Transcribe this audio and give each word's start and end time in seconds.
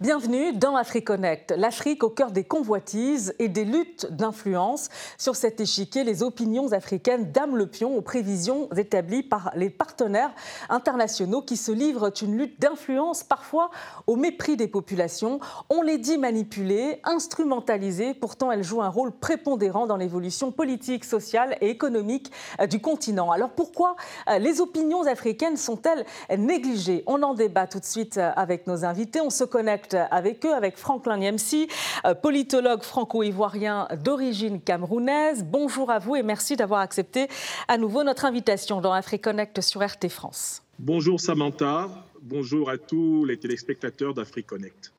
Bienvenue 0.00 0.54
dans 0.54 0.76
AfriConnect, 0.76 1.52
l'Afrique 1.58 2.02
au 2.04 2.08
cœur 2.08 2.30
des 2.30 2.42
convoitises 2.42 3.34
et 3.38 3.48
des 3.48 3.66
luttes 3.66 4.06
d'influence. 4.10 4.88
Sur 5.18 5.36
cet 5.36 5.60
échiquier, 5.60 6.04
les 6.04 6.22
opinions 6.22 6.72
africaines 6.72 7.30
dament 7.32 7.54
le 7.54 7.66
pion 7.66 7.94
aux 7.94 8.00
prévisions 8.00 8.70
établies 8.78 9.22
par 9.22 9.52
les 9.56 9.68
partenaires 9.68 10.32
internationaux 10.70 11.42
qui 11.42 11.58
se 11.58 11.70
livrent 11.70 12.10
une 12.22 12.38
lutte 12.38 12.58
d'influence 12.58 13.22
parfois 13.24 13.70
au 14.06 14.16
mépris 14.16 14.56
des 14.56 14.68
populations. 14.68 15.38
On 15.68 15.82
les 15.82 15.98
dit 15.98 16.16
manipulées, 16.16 17.02
instrumentalisées, 17.04 18.14
pourtant 18.14 18.50
elles 18.50 18.64
jouent 18.64 18.80
un 18.80 18.88
rôle 18.88 19.12
prépondérant 19.12 19.86
dans 19.86 19.98
l'évolution 19.98 20.50
politique, 20.50 21.04
sociale 21.04 21.58
et 21.60 21.68
économique 21.68 22.32
euh, 22.58 22.66
du 22.66 22.80
continent. 22.80 23.32
Alors 23.32 23.50
pourquoi 23.50 23.96
euh, 24.30 24.38
les 24.38 24.62
opinions 24.62 25.02
africaines 25.02 25.58
sont-elles 25.58 26.06
négligées? 26.38 27.04
On 27.06 27.22
en 27.22 27.34
débat 27.34 27.66
tout 27.66 27.80
de 27.80 27.84
suite 27.84 28.16
euh, 28.16 28.32
avec 28.34 28.66
nos 28.66 28.86
invités. 28.86 29.20
On 29.20 29.28
se 29.28 29.44
connecte 29.44 29.89
avec 29.94 30.44
eux, 30.46 30.54
avec 30.54 30.76
Franklin 30.76 31.18
Niemsi, 31.18 31.68
euh, 32.06 32.14
politologue 32.14 32.82
franco-ivoirien 32.82 33.88
d'origine 34.02 34.60
camerounaise. 34.60 35.44
Bonjour 35.44 35.90
à 35.90 35.98
vous 35.98 36.16
et 36.16 36.22
merci 36.22 36.56
d'avoir 36.56 36.80
accepté 36.80 37.28
à 37.68 37.78
nouveau 37.78 38.02
notre 38.02 38.24
invitation 38.24 38.80
dans 38.80 38.92
AfriConnect 38.92 39.60
sur 39.60 39.84
RT 39.84 40.08
France. 40.08 40.62
Bonjour 40.78 41.20
Samantha, 41.20 41.88
bonjour 42.22 42.70
à 42.70 42.78
tous 42.78 43.24
les 43.24 43.38
téléspectateurs 43.38 44.14
d'AfriConnect. 44.14 44.92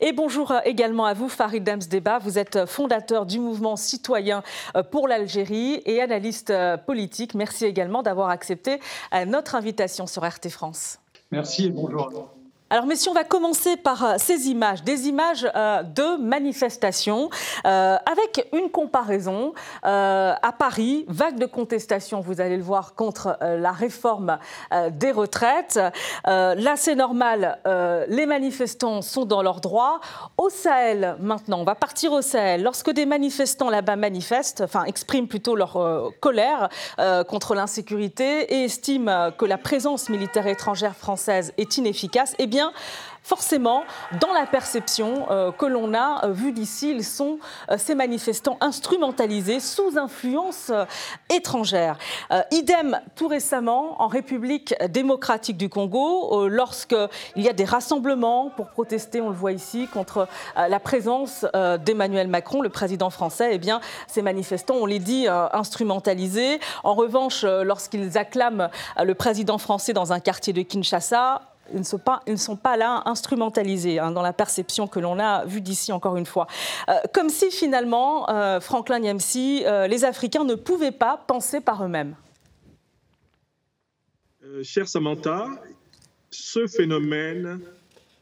Et 0.00 0.12
bonjour 0.12 0.52
euh, 0.52 0.60
également 0.64 1.06
à 1.06 1.14
vous, 1.14 1.28
Farid 1.28 1.64
Damsdeba. 1.64 2.18
Vous 2.18 2.38
êtes 2.38 2.66
fondateur 2.66 3.26
du 3.26 3.40
mouvement 3.40 3.76
citoyen 3.76 4.42
euh, 4.76 4.82
pour 4.82 5.08
l'Algérie 5.08 5.82
et 5.86 6.00
analyste 6.00 6.52
politique. 6.86 7.34
Merci 7.34 7.64
également 7.64 8.02
d'avoir 8.02 8.28
accepté 8.28 8.78
notre 9.26 9.54
invitation 9.54 10.06
sur 10.06 10.22
RT 10.22 10.50
France. 10.50 10.98
Merci 11.30 11.66
et 11.66 11.70
bonjour 11.70 12.34
alors, 12.70 12.86
messieurs, 12.86 13.10
on 13.10 13.14
va 13.14 13.24
commencer 13.24 13.76
par 13.76 14.04
euh, 14.04 14.14
ces 14.16 14.48
images, 14.48 14.82
des 14.82 15.06
images 15.06 15.46
euh, 15.54 15.82
de 15.82 16.16
manifestations, 16.16 17.28
euh, 17.66 17.96
avec 18.10 18.48
une 18.54 18.70
comparaison. 18.70 19.52
à 19.82 20.52
Paris, 20.58 21.04
vague 21.08 21.38
de 21.38 21.44
contestation, 21.44 22.20
vous 22.20 22.40
allez 22.40 22.56
le 22.56 22.62
voir, 22.62 22.94
contre 22.94 23.36
la 23.40 23.72
réforme 23.72 24.38
des 24.92 25.12
retraites. 25.12 25.78
là, 26.24 26.74
c'est 26.76 26.94
normal, 26.94 27.58
les 28.08 28.26
manifestants 28.26 29.02
sont 29.02 29.24
dans 29.24 29.42
leurs 29.42 29.60
droits. 29.60 30.00
Au 30.38 30.48
Sahel, 30.48 31.16
maintenant, 31.20 31.60
on 31.60 31.64
va 31.64 31.74
partir 31.74 32.12
au 32.12 32.22
Sahel. 32.22 32.62
Lorsque 32.62 32.90
des 32.90 33.06
manifestants 33.06 33.70
là-bas 33.70 33.96
manifestent, 33.96 34.62
enfin, 34.62 34.84
expriment 34.84 35.28
plutôt 35.28 35.54
leur 35.54 35.78
colère 36.20 36.68
contre 37.28 37.54
l'insécurité 37.54 38.54
et 38.54 38.64
estiment 38.64 39.30
que 39.32 39.44
la 39.44 39.58
présence 39.58 40.08
militaire 40.08 40.46
étrangère 40.46 40.96
française 40.96 41.52
est 41.58 41.76
inefficace, 41.76 42.34
eh 42.38 42.46
forcément, 43.24 43.84
dans 44.20 44.32
la 44.32 44.46
perception 44.46 45.26
euh, 45.30 45.50
que 45.50 45.64
l'on 45.64 45.94
a 45.94 46.26
euh, 46.26 46.32
vue 46.32 46.52
d'ici, 46.52 46.90
ils 46.90 47.04
sont, 47.04 47.38
euh, 47.70 47.76
ces 47.78 47.94
manifestants, 47.94 48.58
instrumentalisés 48.60 49.60
sous 49.60 49.98
influence 49.98 50.70
étrangère. 51.30 51.96
idem 52.50 53.00
tout 53.16 53.28
récemment 53.28 54.02
en 54.02 54.08
République 54.08 54.74
démocratique 54.90 55.56
du 55.56 55.70
Congo, 55.70 56.48
lorsqu'il 56.48 57.08
y 57.36 57.48
a 57.48 57.54
des 57.54 57.64
rassemblements 57.64 58.50
pour 58.50 58.68
protester, 58.68 59.22
on 59.22 59.30
le 59.30 59.34
voit 59.34 59.52
ici, 59.52 59.88
contre 59.88 60.28
la 60.56 60.80
présence 60.80 61.46
d'Emmanuel 61.84 62.28
Macron, 62.28 62.60
le 62.60 62.68
président 62.68 63.08
français, 63.08 63.50
eh 63.52 63.58
bien, 63.58 63.80
ces 64.06 64.20
manifestants, 64.20 64.74
on 64.74 64.86
les 64.86 64.98
dit, 64.98 65.26
instrumentalisés. 65.28 66.60
En 66.82 66.94
revanche, 66.94 67.44
lorsqu'ils 67.44 68.18
acclament 68.18 68.68
le 69.02 69.14
président 69.14 69.58
français 69.58 69.94
dans 69.94 70.12
un 70.12 70.20
quartier 70.20 70.52
de 70.52 70.62
Kinshasa, 70.62 71.40
ils 71.72 71.78
ne 71.78 72.36
sont 72.36 72.56
pas, 72.56 72.76
là 72.76 73.02
instrumentalisés 73.06 73.98
hein, 73.98 74.10
dans 74.10 74.22
la 74.22 74.32
perception 74.32 74.86
que 74.86 75.00
l'on 75.00 75.18
a 75.18 75.44
vue 75.44 75.60
d'ici, 75.60 75.92
encore 75.92 76.16
une 76.16 76.26
fois. 76.26 76.46
Euh, 76.88 76.94
comme 77.12 77.30
si 77.30 77.50
finalement, 77.50 78.28
euh, 78.30 78.60
Franklin 78.60 79.00
Niamsi, 79.00 79.62
euh, 79.64 79.86
les 79.86 80.04
Africains 80.04 80.44
ne 80.44 80.54
pouvaient 80.54 80.92
pas 80.92 81.16
penser 81.26 81.60
par 81.60 81.84
eux-mêmes. 81.84 82.14
Cher 84.62 84.86
Samantha, 84.86 85.48
ce 86.30 86.66
phénomène 86.66 87.60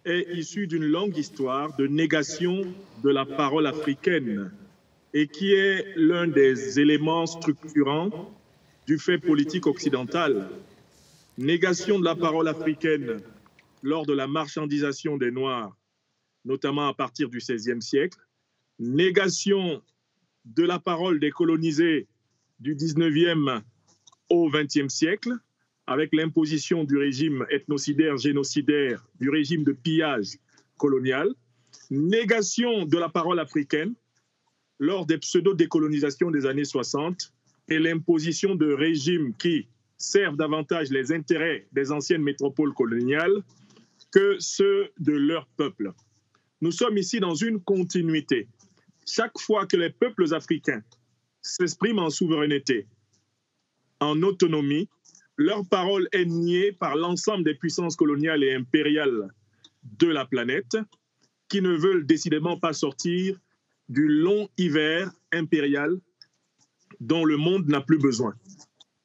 est 0.04 0.26
issu 0.32 0.66
d'une 0.66 0.84
longue 0.84 1.16
histoire 1.16 1.74
de 1.76 1.86
négation 1.86 2.62
de 3.03 3.10
la 3.10 3.24
parole 3.24 3.66
africaine 3.66 4.50
et 5.14 5.26
qui 5.26 5.53
est 5.53 5.84
l'un 5.97 6.26
des 6.26 6.80
éléments 6.80 7.26
structurants 7.26 8.10
du 8.86 8.98
fait 8.98 9.19
politique 9.19 9.66
occidental. 9.66 10.48
Négation 11.38 11.98
de 11.98 12.04
la 12.04 12.14
parole 12.14 12.48
africaine 12.48 13.20
lors 13.82 14.06
de 14.06 14.12
la 14.12 14.26
marchandisation 14.26 15.16
des 15.16 15.31
Noirs, 15.31 15.76
notamment 16.44 16.88
à 16.88 16.94
partir 16.94 17.28
du 17.28 17.38
XVIe 17.38 17.82
siècle, 17.82 18.19
négation 18.78 19.82
de 20.44 20.65
la 20.65 20.78
parole 20.78 21.20
des 21.20 21.31
colonisés 21.31 22.09
du 22.60 22.75
XIXe 22.75 23.62
au 24.28 24.50
XXe 24.50 24.92
siècle, 24.92 25.32
avec 25.87 26.15
l'imposition 26.15 26.84
du 26.84 26.97
régime 26.97 27.44
ethnocidaire, 27.50 28.16
génocidaire, 28.16 29.04
du 29.21 29.28
régime 29.31 29.65
de 29.65 29.72
pillage 29.72 30.38
colonial, 30.78 31.28
négation 31.91 32.84
de 32.87 32.98
la 32.98 33.09
parole 33.09 33.41
africaine 33.41 33.94
lors 34.78 35.06
des 35.06 35.19
pseudo-décolonisations 35.19 36.31
des 36.31 36.47
années 36.47 36.65
60 36.65 37.32
et 37.69 37.78
l'imposition 37.78 38.54
de 38.54 38.72
régimes 38.72 39.34
qui 39.34 39.69
servent 39.97 40.37
davantage 40.37 40.91
les 40.91 41.12
intérêts 41.12 41.66
des 41.72 41.92
anciennes 41.92 42.22
métropoles 42.22 42.75
coloniales 42.75 43.42
que 44.12 44.36
ceux 44.38 44.92
de 44.98 45.12
leur 45.12 45.46
peuple. 45.56 45.92
Nous 46.60 46.70
sommes 46.70 46.98
ici 46.98 47.18
dans 47.18 47.34
une 47.34 47.60
continuité. 47.60 48.46
Chaque 49.06 49.38
fois 49.38 49.66
que 49.66 49.76
les 49.76 49.90
peuples 49.90 50.32
africains 50.32 50.82
s'expriment 51.40 51.98
en 51.98 52.10
souveraineté, 52.10 52.86
en 53.98 54.22
autonomie, 54.22 54.88
leur 55.36 55.66
parole 55.66 56.08
est 56.12 56.26
niée 56.26 56.72
par 56.72 56.94
l'ensemble 56.94 57.42
des 57.42 57.54
puissances 57.54 57.96
coloniales 57.96 58.44
et 58.44 58.54
impériales 58.54 59.28
de 59.98 60.06
la 60.06 60.24
planète 60.26 60.76
qui 61.48 61.62
ne 61.62 61.70
veulent 61.70 62.06
décidément 62.06 62.58
pas 62.58 62.72
sortir 62.72 63.38
du 63.88 64.06
long 64.06 64.48
hiver 64.56 65.10
impérial 65.32 65.98
dont 67.00 67.24
le 67.24 67.36
monde 67.36 67.66
n'a 67.66 67.80
plus 67.80 67.98
besoin. 67.98 68.34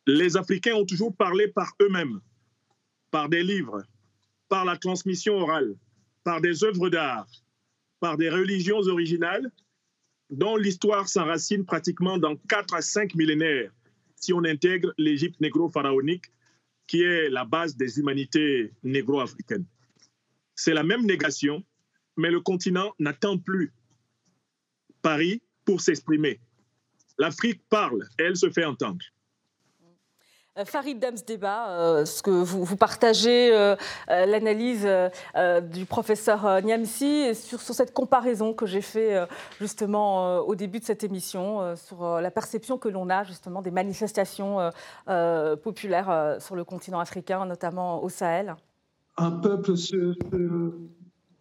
Les 0.06 0.38
Africains 0.38 0.75
ont 0.75 0.85
toujours 0.85 1.16
parlé 1.16 1.47
par 1.47 1.74
eux-mêmes, 1.81 2.19
par 3.09 3.29
des 3.29 3.44
livres, 3.44 3.84
par 4.50 4.66
la 4.66 4.78
transmission 4.78 5.35
orale, 5.35 5.75
par 6.24 6.41
des 6.41 6.63
œuvres 6.63 6.90
d'art, 6.90 7.28
par 8.00 8.18
des 8.18 8.30
religions 8.30 8.80
originales 8.80 9.52
dont 10.30 10.58
l'histoire 10.58 11.08
s'enracine 11.08 11.66
pratiquement 11.66 12.18
dans 12.18 12.35
4 12.35 12.74
à 12.74 12.81
5 12.81 13.16
millénaires 13.16 13.72
si 14.16 14.34
on 14.34 14.44
intègre 14.44 14.94
l'Égypte 14.97 15.40
négro-pharaonique 15.40 16.25
qui 16.88 17.02
est 17.02 17.30
la 17.30 17.46
base 17.46 17.75
des 17.75 18.00
humanités 18.00 18.72
négro-africaines. 18.84 19.66
C'est 20.56 20.74
la 20.74 20.84
même 20.84 21.06
négation, 21.06 21.63
mais 22.16 22.31
le 22.31 22.40
continent 22.40 22.94
n'attend 22.97 23.38
plus 23.38 23.74
Paris 25.02 25.41
pour 25.66 25.81
s'exprimer. 25.81 26.40
L'Afrique 27.18 27.62
parle, 27.69 28.07
elle 28.18 28.36
se 28.36 28.50
fait 28.50 28.66
entendre. 28.66 29.03
Euh, 30.57 30.66
Farid 30.66 31.00
Damsdeba, 31.00 31.69
euh, 31.69 32.06
ce 32.06 32.22
que 32.22 32.31
vous, 32.31 32.75
partagez 32.75 33.51
euh, 33.53 33.75
l'analyse 34.07 34.88
du 35.72 35.85
professeur 35.85 36.62
Niamsi 36.63 37.35
sur, 37.35 37.62
sur, 37.62 37.73
cette 37.73 37.94
comparaison 37.94 38.53
que 38.53 38.66
j'ai 38.66 38.81
fait 38.81 39.28
justement 39.59 40.38
au 40.40 40.56
début 40.56 40.79
de 40.79 40.85
cette 40.85 41.03
émission 41.03 41.75
sur 41.75 42.19
la 42.19 42.31
perception 42.31 42.78
que 42.78 42.90
l'on 42.90 43.09
a 43.09 43.23
justement 43.23 43.62
des 43.62 43.72
manifestations 43.72 44.71
populaires 45.63 46.38
sur 46.39 46.56
le 46.56 46.63
continent 46.63 47.00
africain, 47.00 47.45
notamment 47.45 48.03
au 48.03 48.10
Sahel. 48.10 48.56
Un 49.18 49.31
peuple 49.31 49.75
se 49.77 50.13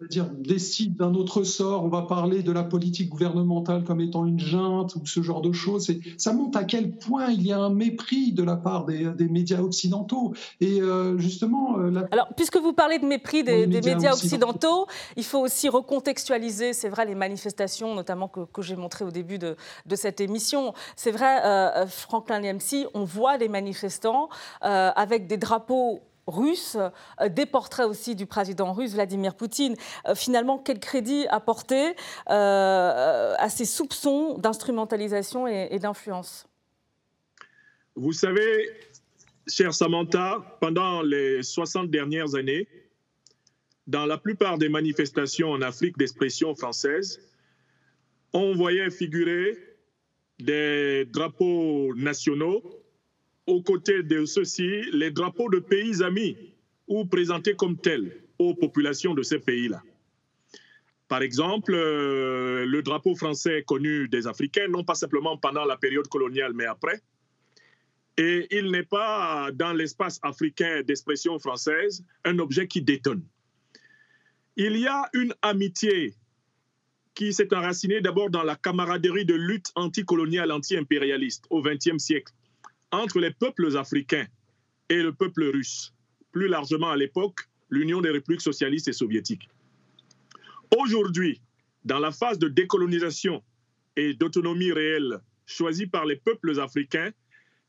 dire, 0.05 0.27
décide 0.27 0.97
d'un 0.97 1.15
autre 1.15 1.43
sort, 1.43 1.85
on 1.85 1.89
va 1.89 2.03
parler 2.03 2.43
de 2.43 2.53
la 2.53 2.63
politique 2.63 3.09
gouvernementale 3.09 3.83
comme 3.85 4.01
étant 4.01 4.27
une 4.27 4.39
junte 4.39 4.95
ou 4.97 5.07
ce 5.07 5.23
genre 5.23 5.41
de 5.41 5.53
choses. 5.53 5.89
Et 5.89 6.01
ça 6.19 6.33
montre 6.33 6.59
à 6.59 6.65
quel 6.65 6.93
point 6.97 7.29
il 7.31 7.47
y 7.47 7.53
a 7.53 7.59
un 7.59 7.71
mépris 7.71 8.33
de 8.33 8.43
la 8.43 8.57
part 8.57 8.85
des, 8.85 9.15
médias 9.29 9.61
occidentaux. 9.61 10.35
Et 10.61 10.81
euh, 10.81 11.17
justement. 11.19 11.79
Euh, 11.79 12.07
Alors, 12.11 12.29
puisque 12.37 12.59
vous 12.59 12.75
parlez 12.75 12.99
de 12.99 13.07
mépris 13.07 13.43
des, 13.43 13.67
médias, 13.67 14.13
occidentaux, 14.13 14.87
il 15.17 15.25
faut 15.25 15.41
aussi 15.41 15.69
recontextualiser, 15.69 16.75
c'est 16.75 16.91
vrai, 16.91 17.07
les 17.07 17.15
manifestations, 17.15 17.95
notamment 17.95 18.29
que, 18.29 18.63
j'ai 18.63 18.77
montrées 18.77 19.05
au 19.05 19.11
début 19.11 19.39
de, 19.39 19.57
cette 19.95 20.21
émission. 20.21 20.75
C'est 20.95 21.11
vrai, 21.11 21.41
euh, 21.45 21.87
Franklin 21.87 22.41
Niamsi, 22.41 22.87
on 22.93 23.05
voit 23.05 23.39
des 23.39 23.49
manifestants 23.49 24.29
avec 24.61 25.27
des 25.27 25.39
drapeaux 25.39 26.03
russe, 26.27 26.77
euh, 27.21 27.29
des 27.29 27.47
portraits 27.47 27.87
aussi 27.87 28.15
du 28.15 28.27
président 28.27 28.73
russe 28.73 28.95
Vladimir 28.95 29.35
Poutine. 29.35 29.77
Euh, 30.07 30.15
finalement, 30.15 30.59
quel 30.59 30.81
crédit 30.81 31.27
apporter 31.29 31.95
euh, 32.31 33.35
à 33.39 33.49
ces 33.49 33.65
soupçons 33.65 34.39
d'instrumentalisation 34.39 35.47
et, 35.47 35.79
d'influence? 35.79 36.47
Vous 37.95 38.13
savez, 38.13 38.71
cher 39.47 39.73
Samantha, 39.73 40.59
pendant 40.61 41.03
les 41.03 41.43
60 41.43 41.91
dernières 41.91 42.35
années, 42.35 42.69
dans 43.87 44.05
la 44.05 44.19
plupart 44.19 44.59
des 44.59 44.69
manifestations 44.69 45.51
en 45.51 45.63
Afrique 45.63 45.97
d'expression 45.97 46.55
française, 46.55 47.21
on 48.33 48.55
voyait 48.55 48.91
figurer 48.91 49.57
des 50.39 51.07
drapeaux 51.07 51.95
nationaux, 51.95 52.63
aux 53.47 53.63
côtés 53.63 54.03
de 54.03 54.25
ceux-ci, 54.25 54.83
les 54.93 55.11
drapeaux 55.11 55.49
de 55.49 55.59
pays 55.59 56.03
amis 56.03 56.37
ou 56.89 57.05
présentés 57.05 57.55
comme 57.55 57.77
tels 57.77 58.21
aux 58.39 58.55
populations 58.55 59.15
de 59.15 59.23
ces 59.23 59.39
pays-là. 59.39 59.83
Par 61.09 61.23
exemple, 61.23 61.73
euh, 61.75 62.67
le 62.67 62.83
drapeau 62.83 63.15
français 63.15 63.63
connu 63.65 64.09
des 64.09 64.27
Africains, 64.27 64.67
non 64.69 64.83
pas 64.83 64.95
simplement 64.95 65.37
pendant 65.37 65.65
la 65.65 65.77
période 65.77 66.09
coloniale, 66.09 66.53
mais 66.53 66.67
après. 66.67 67.01
Et 68.19 68.49
il 68.51 68.71
n'est 68.71 68.83
pas 68.83 69.51
dans 69.53 69.73
l'espace 69.73 70.19
africain 70.23 70.83
d'expression 70.83 71.39
française 71.39 72.05
un 72.25 72.39
objet 72.39 72.67
qui 72.67 72.83
détonne. 72.83 73.23
Il 74.57 74.77
y 74.79 74.87
a 74.87 75.09
une 75.13 75.35
amitié 75.43 76.15
qui 77.15 77.33
s'est 77.33 77.55
enracinée 77.55 78.01
d'abord 78.01 78.31
dans 78.31 78.43
la 78.43 78.57
camaraderie 78.57 79.25
de 79.25 79.35
lutte 79.35 79.71
anticoloniale, 79.75 80.51
anti-impérialiste 80.51 81.45
au 81.51 81.63
XXe 81.63 81.99
siècle 81.99 82.33
entre 82.97 83.21
les 83.21 83.31
peuples 83.31 83.77
africains 83.77 84.27
et 84.89 85.03
le 85.03 85.13
peuple 85.13 85.45
russe, 85.45 85.93
plus 86.33 86.49
largement 86.49 86.91
à 86.91 86.97
l'époque 86.97 87.41
l'Union 87.71 88.01
des 88.01 88.11
républiques 88.11 88.43
socialistes 88.43 88.89
et 88.89 88.93
soviétiques. 88.93 89.49
Aujourd'hui, 90.77 91.41
dans 91.85 91.99
la 91.99 92.11
phase 92.11 92.39
de 92.39 92.49
décolonisation 92.49 93.43
et 93.97 94.15
d'autonomie 94.15 94.73
réelle 94.73 95.21
choisie 95.47 95.87
par 95.87 96.05
les 96.05 96.17
peuples 96.17 96.59
africains, 96.61 97.11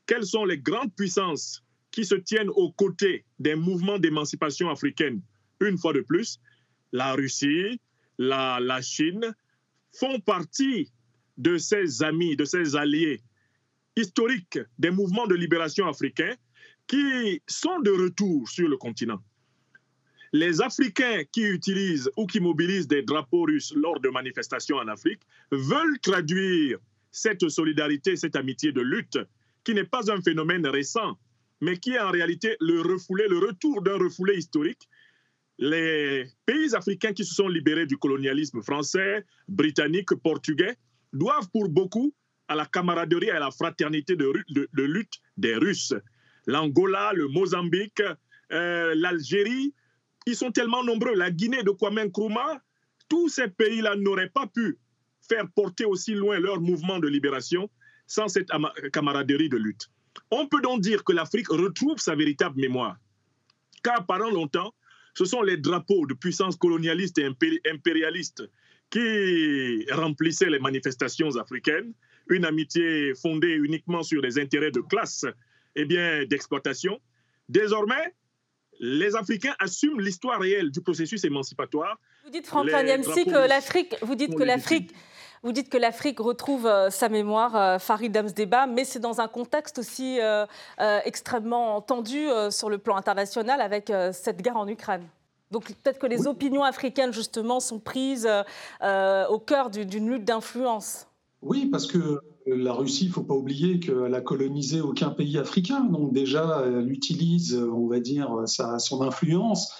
quelles 0.06 0.26
sont 0.26 0.44
les 0.44 0.58
grandes 0.58 0.94
puissances 0.94 1.64
qui 1.90 2.04
se 2.04 2.14
tiennent 2.14 2.50
aux 2.50 2.72
côtés 2.72 3.24
des 3.38 3.54
mouvements 3.54 3.98
d'émancipation 3.98 4.70
africaine? 4.70 5.20
Une 5.60 5.78
fois 5.78 5.92
de 5.92 6.00
plus, 6.00 6.40
la 6.92 7.14
Russie, 7.14 7.80
la, 8.18 8.58
la 8.60 8.80
Chine 8.82 9.34
font 9.92 10.20
partie 10.20 10.90
de 11.36 11.56
ces 11.56 12.02
amis, 12.02 12.36
de 12.36 12.44
ces 12.44 12.76
alliés 12.76 13.20
historiques 13.98 14.58
des 14.78 14.90
mouvements 14.90 15.26
de 15.26 15.34
libération 15.34 15.86
africains 15.86 16.34
qui 16.86 17.42
sont 17.46 17.80
de 17.80 17.90
retour 17.90 18.48
sur 18.48 18.68
le 18.68 18.76
continent. 18.76 19.22
Les 20.32 20.60
Africains 20.60 21.24
qui 21.32 21.42
utilisent 21.42 22.10
ou 22.16 22.26
qui 22.26 22.40
mobilisent 22.40 22.88
des 22.88 23.02
drapeaux 23.02 23.44
russes 23.44 23.72
lors 23.74 24.00
de 24.00 24.08
manifestations 24.08 24.76
en 24.76 24.88
Afrique 24.88 25.22
veulent 25.50 25.98
traduire 26.00 26.78
cette 27.10 27.48
solidarité, 27.48 28.16
cette 28.16 28.36
amitié 28.36 28.72
de 28.72 28.82
lutte, 28.82 29.18
qui 29.64 29.74
n'est 29.74 29.84
pas 29.84 30.10
un 30.12 30.20
phénomène 30.20 30.66
récent, 30.66 31.18
mais 31.60 31.78
qui 31.78 31.92
est 31.92 32.00
en 32.00 32.10
réalité 32.10 32.56
le 32.60 32.80
refoulé, 32.82 33.26
le 33.28 33.38
retour 33.38 33.82
d'un 33.82 33.96
refoulé 33.96 34.36
historique. 34.36 34.88
Les 35.58 36.26
pays 36.46 36.74
africains 36.74 37.12
qui 37.12 37.24
se 37.24 37.34
sont 37.34 37.48
libérés 37.48 37.86
du 37.86 37.96
colonialisme 37.96 38.62
français, 38.62 39.24
britannique, 39.48 40.14
portugais, 40.22 40.76
doivent 41.12 41.48
pour 41.50 41.68
beaucoup 41.68 42.14
à 42.48 42.54
la 42.54 42.66
camaraderie 42.66 43.26
et 43.26 43.30
à 43.30 43.38
la 43.38 43.50
fraternité 43.50 44.16
de, 44.16 44.32
lutte 44.82 45.20
des 45.36 45.54
Russes. 45.54 45.94
L'Angola, 46.46 47.12
le 47.14 47.28
Mozambique, 47.28 48.02
euh, 48.52 48.94
l'Algérie, 48.96 49.74
ils 50.26 50.36
sont 50.36 50.50
tellement 50.50 50.82
nombreux. 50.82 51.14
La 51.14 51.30
Guinée 51.30 51.62
de 51.62 51.70
Kwame 51.70 52.04
Nkrumah, 52.06 52.60
tous 53.08 53.28
ces 53.28 53.48
pays-là 53.48 53.96
n'auraient 53.96 54.30
pas 54.30 54.46
pu 54.46 54.78
faire 55.28 55.46
porter 55.54 55.84
aussi 55.84 56.14
loin 56.14 56.38
leur 56.38 56.60
mouvement 56.60 56.98
de 56.98 57.08
libération 57.08 57.70
sans 58.06 58.28
cette 58.28 58.48
camaraderie 58.92 59.50
de 59.50 59.58
lutte. 59.58 59.90
On 60.30 60.46
peut 60.46 60.60
donc 60.62 60.80
dire 60.80 61.04
que 61.04 61.12
l'Afrique 61.12 61.48
retrouve 61.48 61.98
sa 61.98 62.14
véritable 62.14 62.58
mémoire. 62.58 62.96
Car 63.82 64.06
pendant 64.06 64.30
longtemps, 64.30 64.74
ce 65.14 65.24
sont 65.24 65.42
les 65.42 65.56
drapeaux 65.56 66.06
de 66.06 66.14
puissances 66.14 66.56
colonialistes 66.56 67.18
et 67.18 67.28
impérialistes 67.70 68.42
qui 68.90 69.84
remplissaient 69.90 70.50
les 70.50 70.58
manifestations 70.58 71.36
africaines, 71.36 71.92
une 72.30 72.44
amitié 72.44 73.14
fondée 73.14 73.54
uniquement 73.54 74.02
sur 74.02 74.20
les 74.20 74.38
intérêts 74.38 74.70
de 74.70 74.80
classe 74.80 75.24
et 75.76 75.84
bien 75.84 76.24
d'exploitation. 76.24 76.98
Désormais, 77.48 78.14
les 78.80 79.16
Africains 79.16 79.54
assument 79.58 80.00
l'histoire 80.00 80.40
réelle 80.40 80.70
du 80.70 80.80
processus 80.80 81.24
émancipatoire. 81.24 81.98
Vous 82.24 82.30
dites, 82.30 82.46
Franck 82.46 82.66
Niamsi, 82.66 83.24
que 83.24 83.48
l'Afrique, 83.48 83.96
vous 84.02 84.14
dites 84.14 84.34
que 84.34 84.42
l'Afrique, 84.42 84.92
vous 85.42 85.52
dites 85.52 85.68
que 85.68 85.78
l'Afrique 85.78 86.18
retrouve 86.18 86.66
euh, 86.66 86.90
sa 86.90 87.08
mémoire, 87.08 87.56
euh, 87.56 87.78
Farid 87.78 88.16
Amsdeba, 88.16 88.66
mais 88.66 88.84
c'est 88.84 88.98
dans 88.98 89.20
un 89.20 89.28
contexte 89.28 89.78
aussi 89.78 90.18
euh, 90.20 90.46
extrêmement 91.04 91.80
tendu 91.80 92.26
sur 92.50 92.70
le 92.70 92.78
plan 92.78 92.96
international 92.96 93.60
avec 93.60 93.92
cette 94.12 94.42
guerre 94.42 94.56
en 94.56 94.68
Ukraine. 94.68 95.06
Donc 95.50 95.66
peut-être 95.66 95.98
que 95.98 96.06
les 96.06 96.26
opinions 96.26 96.62
africaines, 96.62 97.12
justement, 97.12 97.60
sont 97.60 97.78
prises 97.78 98.28
au 98.82 99.38
cœur 99.38 99.70
d'une 99.70 100.10
lutte 100.10 100.24
d'influence. 100.24 101.06
Oui, 101.40 101.66
parce 101.66 101.86
que 101.86 102.20
la 102.46 102.72
Russie, 102.72 103.04
il 103.04 103.08
ne 103.08 103.12
faut 103.12 103.24
pas 103.24 103.34
oublier 103.34 103.78
qu'elle 103.78 104.14
a 104.14 104.20
colonisé 104.20 104.80
aucun 104.80 105.10
pays 105.10 105.38
africain. 105.38 105.84
Donc 105.84 106.12
déjà, 106.12 106.64
elle 106.66 106.90
utilise, 106.90 107.54
on 107.54 107.86
va 107.86 108.00
dire, 108.00 108.42
sa, 108.46 108.78
son 108.78 109.02
influence 109.02 109.72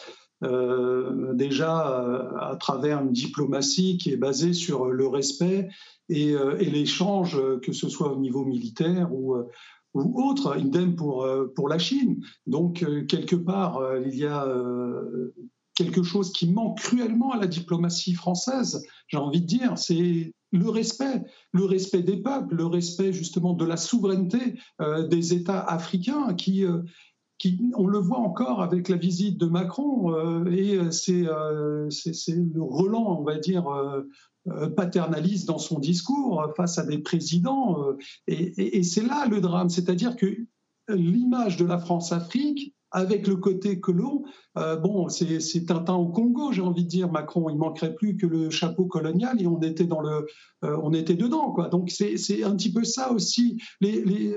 euh, 0.44 1.34
déjà 1.34 2.00
euh, 2.00 2.30
à 2.38 2.54
travers 2.54 3.00
une 3.02 3.10
diplomatie 3.10 3.98
qui 3.98 4.12
est 4.12 4.16
basée 4.16 4.52
sur 4.52 4.86
le 4.86 5.08
respect 5.08 5.68
et, 6.08 6.32
euh, 6.32 6.56
et 6.60 6.70
l'échange, 6.70 7.40
que 7.60 7.72
ce 7.72 7.88
soit 7.88 8.12
au 8.12 8.20
niveau 8.20 8.44
militaire 8.44 9.12
ou, 9.12 9.36
ou 9.94 10.22
autre, 10.22 10.56
idem 10.56 10.94
pour, 10.94 11.28
pour 11.56 11.68
la 11.68 11.78
Chine. 11.78 12.22
Donc, 12.46 12.84
quelque 13.08 13.34
part, 13.34 13.80
il 14.04 14.14
y 14.14 14.26
a 14.26 14.46
quelque 15.74 16.02
chose 16.02 16.32
qui 16.32 16.52
manque 16.52 16.78
cruellement 16.78 17.32
à 17.32 17.38
la 17.38 17.46
diplomatie 17.46 18.14
française, 18.14 18.84
j'ai 19.08 19.16
envie 19.16 19.40
de 19.40 19.46
dire, 19.46 19.78
c'est 19.78 20.34
le 20.52 20.68
respect, 20.68 21.24
le 21.52 21.64
respect 21.64 22.02
des 22.02 22.16
peuples, 22.16 22.54
le 22.54 22.66
respect 22.66 23.12
justement 23.12 23.52
de 23.52 23.64
la 23.64 23.76
souveraineté 23.76 24.58
des 25.10 25.34
États 25.34 25.60
africains 25.60 26.34
qui, 26.34 26.64
on 27.76 27.86
le 27.86 27.98
voit 27.98 28.18
encore 28.18 28.62
avec 28.62 28.88
la 28.88 28.96
visite 28.96 29.38
de 29.38 29.46
Macron, 29.46 30.12
euh, 30.12 30.50
et 30.50 30.76
euh, 30.76 30.90
euh, 31.10 31.90
c'est 31.90 32.34
le 32.34 32.62
relan, 32.62 33.18
on 33.18 33.22
va 33.22 33.38
dire, 33.38 33.64
paternaliste 34.76 35.46
dans 35.46 35.58
son 35.58 35.78
discours 35.78 36.52
face 36.56 36.78
à 36.78 36.86
des 36.86 36.98
présidents. 36.98 37.76
et 38.26 38.82
c'est 38.82 39.02
là 39.02 39.26
le 39.26 39.40
drame, 39.40 39.68
c'est-à-dire 39.68 40.16
que 40.16 40.26
l'image 40.88 41.58
de 41.58 41.66
la 41.66 41.78
France-Afrique 41.78 42.74
avec 42.90 43.26
le 43.26 43.36
côté 43.36 43.80
colon, 43.80 44.24
euh, 44.56 44.76
bon, 44.76 45.08
c'est 45.08 45.66
Tintin 45.66 45.94
au 45.94 46.08
Congo, 46.08 46.52
j'ai 46.52 46.62
envie 46.62 46.84
de 46.84 46.88
dire. 46.88 47.10
Macron, 47.10 47.48
il 47.50 47.56
manquerait 47.56 47.94
plus 47.94 48.16
que 48.16 48.26
le 48.26 48.50
chapeau 48.50 48.86
colonial 48.86 49.40
et 49.40 49.46
on 49.46 49.60
était 49.60 49.84
dans 49.84 50.00
le, 50.00 50.26
euh, 50.64 50.78
on 50.82 50.92
était 50.92 51.14
dedans, 51.14 51.52
quoi. 51.52 51.68
Donc 51.68 51.90
c'est 51.90 52.42
un 52.42 52.56
petit 52.56 52.72
peu 52.72 52.84
ça 52.84 53.12
aussi. 53.12 53.60
Les, 53.80 54.34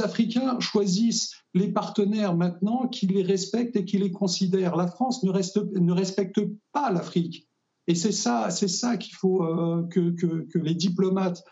Africains 0.00 0.60
choisissent 0.60 1.32
les 1.54 1.68
partenaires 1.68 2.36
maintenant 2.36 2.88
qui 2.88 3.06
les 3.06 3.22
respectent 3.22 3.76
et 3.76 3.84
qui 3.84 3.98
les 3.98 4.12
considèrent. 4.12 4.76
La 4.76 4.86
France 4.86 5.22
ne, 5.24 5.92
respecte 5.92 6.40
pas 6.72 6.92
l'Afrique. 6.92 7.48
Et 7.86 7.94
c'est 7.94 8.12
ça, 8.12 8.50
ça 8.50 8.96
qu'il 8.96 9.14
faut 9.14 9.42
euh, 9.42 9.86
que, 9.88 10.58
les 10.58 10.74
diplomates 10.74 11.42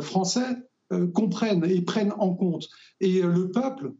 français 0.00 0.56
comprennent 1.12 1.64
et 1.64 1.82
prennent 1.82 2.14
en 2.18 2.34
compte. 2.34 2.68
Et 3.00 3.20
le 3.20 3.50
peuple, 3.50 3.92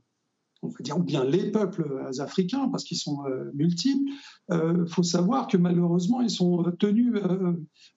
on 0.64 0.70
peut 0.70 0.82
dire, 0.82 0.98
ou 0.98 1.02
bien 1.02 1.24
les 1.24 1.50
peuples 1.50 1.86
africains, 2.18 2.68
parce 2.68 2.84
qu'ils 2.84 2.96
sont 2.96 3.24
euh, 3.26 3.50
multiples, 3.54 4.10
il 4.50 4.54
euh, 4.54 4.86
faut 4.86 5.02
savoir 5.02 5.46
que 5.46 5.56
malheureusement, 5.56 6.20
ils 6.20 6.30
sont 6.30 6.64
tenus 6.78 7.14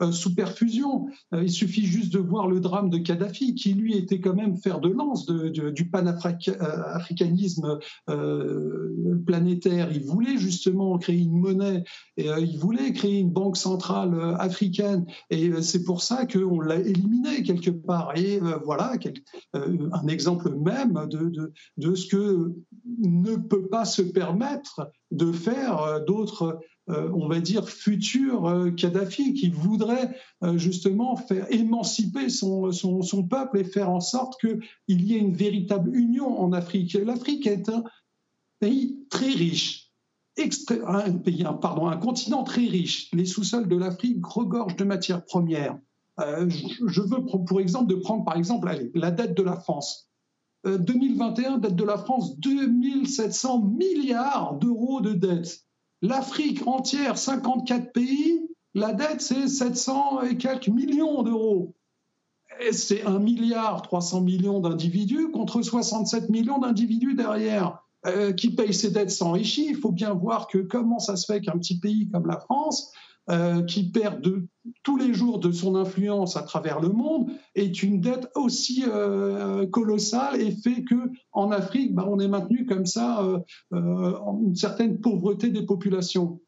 euh, 0.01 0.11
sous 0.11 0.35
perfusion. 0.35 1.07
il 1.33 1.51
suffit 1.51 1.85
juste 1.85 2.13
de 2.13 2.19
voir 2.19 2.47
le 2.47 2.59
drame 2.59 2.89
de 2.89 2.97
Kadhafi, 2.97 3.55
qui 3.55 3.73
lui 3.73 3.97
était 3.97 4.19
quand 4.19 4.33
même 4.33 4.57
fer 4.57 4.79
de 4.79 4.89
lance 4.89 5.25
du 5.25 5.89
panafricanisme 5.89 7.79
planétaire. 9.25 9.89
Il 9.91 10.03
voulait 10.03 10.37
justement 10.37 10.97
créer 10.97 11.19
une 11.19 11.39
monnaie, 11.39 11.83
et, 12.17 12.27
il 12.39 12.57
voulait 12.59 12.93
créer 12.93 13.19
une 13.19 13.31
banque 13.31 13.57
centrale 13.57 14.35
africaine, 14.39 15.05
et 15.29 15.51
c'est 15.61 15.83
pour 15.83 16.01
ça 16.01 16.25
qu'on 16.25 16.59
l'a 16.59 16.79
éliminé 16.79 17.43
quelque 17.43 17.71
part. 17.71 18.17
Et 18.17 18.39
voilà 18.63 18.93
un 19.53 20.07
exemple 20.07 20.55
même 20.55 21.07
de, 21.09 21.51
de 21.77 21.95
ce 21.95 22.07
que 22.07 22.53
ne 22.97 23.35
peut 23.35 23.67
pas 23.67 23.85
se 23.85 24.01
permettre 24.01 24.91
de 25.11 25.31
faire 25.31 25.81
euh, 25.81 25.99
d'autres, 25.99 26.59
euh, 26.89 27.09
on 27.13 27.27
va 27.27 27.39
dire, 27.39 27.69
futurs 27.69 28.47
euh, 28.47 28.71
Kadhafi 28.71 29.33
qui 29.33 29.49
voudraient 29.49 30.15
justement 30.55 31.15
faire 31.15 31.47
émanciper 31.51 32.29
son, 32.29 32.71
son, 32.71 33.23
peuple 33.23 33.59
et 33.59 33.63
faire 33.63 33.89
en 33.89 33.99
sorte 33.99 34.39
qu'il 34.39 35.01
y 35.01 35.15
ait 35.15 35.19
une 35.19 35.35
véritable 35.35 35.95
union 35.95 36.39
en 36.39 36.53
Afrique. 36.53 36.93
L'Afrique 36.93 37.47
est 37.47 37.69
un 37.69 37.83
pays 38.59 38.99
très 39.09 39.29
riche, 39.29 39.91
un, 40.85 41.11
pays, 41.13 41.43
pardon, 41.61 41.87
un 41.87 41.97
continent 41.97 42.43
très 42.43 42.65
riche. 42.65 43.09
Les 43.13 43.25
sous-sols 43.25 43.67
de 43.67 43.75
l'Afrique 43.75 44.25
regorgent 44.25 44.75
de 44.75 44.83
matières 44.83 45.25
premières. 45.25 45.77
je, 46.19 47.01
veux, 47.01 47.25
pour 47.25 47.59
exemple, 47.59 47.87
de 47.87 47.95
prendre 47.95 48.23
par 48.23 48.37
exemple 48.37 48.69
la 48.93 49.11
dette 49.11 49.35
de 49.35 49.43
la 49.43 49.55
France. 49.55 50.06
2021, 50.67 51.55
euh, 51.55 51.57
dette 51.57 51.75
de 51.75 51.83
la 51.83 51.97
France, 51.97 52.37
2700 52.39 53.61
milliards 53.61 54.55
d'euros 54.55 55.01
de 55.01 55.13
dette. 55.13 55.61
L'Afrique 56.01 56.67
entière, 56.67 57.17
54 57.17 57.91
pays, 57.91 58.47
la 58.73 58.93
dette, 58.93 59.21
c'est 59.21 59.47
700 59.47 60.21
et 60.23 60.37
quelques 60.37 60.67
millions 60.67 61.23
d'euros. 61.23 61.73
C'est 62.71 63.05
1 63.05 63.19
milliard 63.19 63.81
300 63.81 64.21
millions 64.21 64.59
d'individus 64.59 65.31
contre 65.31 65.61
67 65.61 66.29
millions 66.29 66.59
d'individus 66.59 67.13
derrière. 67.13 67.83
Euh, 68.05 68.31
qui 68.31 68.51
payent 68.51 68.75
ses 68.75 68.91
dettes 68.91 69.11
s'enrichit. 69.11 69.65
Il 69.69 69.75
faut 69.75 69.91
bien 69.91 70.13
voir 70.13 70.47
que 70.47 70.59
comment 70.59 70.99
ça 70.99 71.15
se 71.17 71.25
fait 71.25 71.41
qu'un 71.41 71.57
petit 71.57 71.79
pays 71.79 72.07
comme 72.09 72.27
la 72.27 72.39
France, 72.39 72.91
euh, 73.29 73.63
qui 73.63 73.89
perd 73.89 74.21
tous 74.83 74.97
les 74.97 75.13
jours 75.13 75.39
de 75.39 75.51
son 75.51 75.75
influence 75.75 76.37
à 76.37 76.43
travers 76.43 76.79
le 76.79 76.89
monde, 76.89 77.31
est 77.55 77.83
une 77.83 77.99
dette 77.99 78.29
aussi 78.35 78.83
euh, 78.87 79.65
colossale 79.67 80.41
et 80.41 80.51
fait 80.51 80.83
que 80.83 81.11
en 81.31 81.51
Afrique, 81.51 81.93
bah, 81.93 82.05
on 82.07 82.19
est 82.19 82.27
maintenu 82.27 82.65
comme 82.65 82.85
ça 82.85 83.23
une 83.71 84.55
certaine 84.55 84.99
pauvreté 84.99 85.49
des 85.49 85.65
populations. 85.65 86.39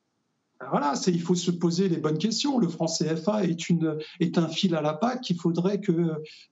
Ben 0.59 0.67
voilà, 0.71 0.93
il 1.07 1.21
faut 1.21 1.35
se 1.35 1.51
poser 1.51 1.87
les 1.87 1.97
bonnes 1.97 2.17
questions. 2.17 2.59
Le 2.59 2.67
franc 2.67 2.87
CFA 2.87 3.45
est, 3.45 4.37
un 4.37 4.47
fil 4.49 4.75
à 4.75 4.81
la 4.81 4.93
PAC 4.93 5.21
qu'il 5.21 5.37
faudrait 5.37 5.79
que, 5.79 5.93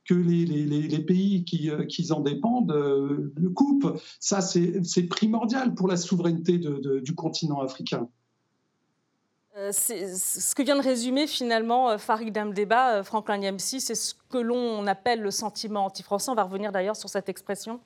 les, 0.09 0.99
pays 0.99 1.43
qui, 1.43 2.11
en 2.11 2.21
dépendent 2.21 2.71
euh, 2.71 3.33
le 3.35 3.49
coupent. 3.49 3.99
Ça, 4.21 4.39
c'est 4.39 5.03
primordial 5.09 5.75
pour 5.75 5.89
la 5.89 5.97
souveraineté 5.97 6.57
du 6.57 7.15
continent 7.15 7.59
africain. 7.59 8.07
Euh, 9.57 9.71
ce 9.71 10.53
que 10.53 10.61
vient 10.61 10.77
de 10.77 10.83
résumer 10.83 11.25
finalement 11.25 11.89
euh, 11.89 11.97
Farid 11.97 12.37
Amdeba, 12.37 13.03
Franklin 13.03 13.41
Yamsi, 13.41 13.81
c'est 13.81 13.95
ce 13.95 14.13
que 14.29 14.37
l'on 14.37 14.85
appelle 14.85 15.21
le 15.21 15.31
sentiment 15.31 15.85
anti-français. 15.85 16.29
On 16.29 16.35
va 16.35 16.43
revenir 16.43 16.71
d'ailleurs 16.71 16.95
sur 16.95 17.09
cette 17.09 17.27
expression. 17.27 17.79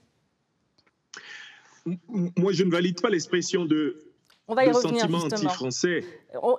Moi, 1.86 2.52
je 2.52 2.64
ne 2.64 2.72
valide 2.72 3.02
pas 3.02 3.10
l'expression 3.10 3.66
de 3.66 4.04
on 4.48 4.54
va 4.54 4.66
y 4.66 4.68
le 4.68 4.76
revenir, 4.76 5.02
sentiment 5.02 5.20
anti-français. 5.20 6.04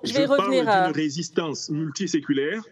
Je, 0.02 0.14
vais 0.14 0.24
revenir 0.24 0.64
parle 0.64 0.86
d'une 0.86 0.96
résistance 0.96 1.68
multiséculaire 1.68 2.62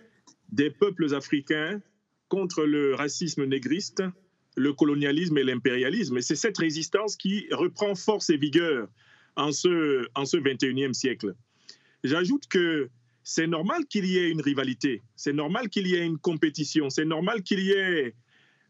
des 0.51 0.71
peuples 0.71 1.15
africains 1.15 1.81
contre 2.29 2.65
le 2.65 2.95
racisme 2.95 3.45
négriste, 3.45 4.03
le 4.57 4.73
colonialisme 4.73 5.37
et 5.37 5.45
l'impérialisme. 5.45 6.17
Et 6.17 6.23
c'est 6.23 6.37
cette 6.37 6.57
résistance 6.57 7.17
qui 7.17 7.47
reprend 7.53 7.95
force 7.95 8.31
et 8.31 8.39
vigueur 8.39 8.89
en 9.37 9.53
ce, 9.53 10.09
en 10.15 10.25
ce 10.25 10.39
21e 10.39 10.95
siècle. 10.95 11.35
J'ajoute 12.05 12.47
que 12.49 12.89
c'est 13.23 13.47
normal 13.47 13.87
qu'il 13.87 14.07
y 14.07 14.19
ait 14.19 14.31
une 14.31 14.41
rivalité, 14.41 15.03
c'est 15.17 15.33
normal 15.33 15.69
qu'il 15.69 15.87
y 15.87 15.95
ait 15.95 16.05
une 16.05 16.19
compétition, 16.19 16.91
c'est 16.91 17.05
normal 17.05 17.43
qu'il 17.43 17.61
y 17.61 17.73
ait 17.73 18.15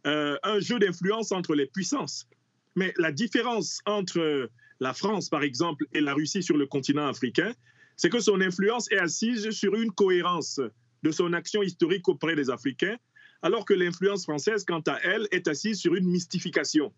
euh, 0.07 0.37
un 0.43 0.61
jeu 0.61 0.79
d'influence 0.79 1.33
entre 1.33 1.55
les 1.55 1.67
puissances. 1.67 2.29
Mais 2.77 2.93
la 2.99 3.13
différence 3.13 3.81
entre 3.87 4.51
la 4.81 4.95
France, 4.95 5.29
par 5.29 5.43
exemple, 5.43 5.87
et 5.93 6.01
la 6.01 6.15
Russie 6.15 6.43
sur 6.43 6.57
le 6.57 6.67
continent 6.67 7.07
africain, 7.07 7.53
c'est 7.97 8.09
que 8.09 8.21
son 8.21 8.41
influence 8.41 8.91
est 8.91 8.99
assise 8.99 9.51
sur 9.51 9.75
une 9.75 9.93
cohérence 9.93 10.61
de 11.03 11.11
son 11.11 11.33
action 11.33 11.63
historique 11.63 12.09
auprès 12.09 12.35
des 12.35 12.51
Africains, 12.51 12.97
alors 13.43 13.65
que 13.65 13.75
l'influence 13.75 14.25
française, 14.25 14.65
quant 14.65 14.83
à 14.87 14.99
elle, 15.03 15.29
est 15.31 15.49
assise 15.49 15.79
sur 15.79 15.95
une 15.95 16.09
mystification. 16.09 16.93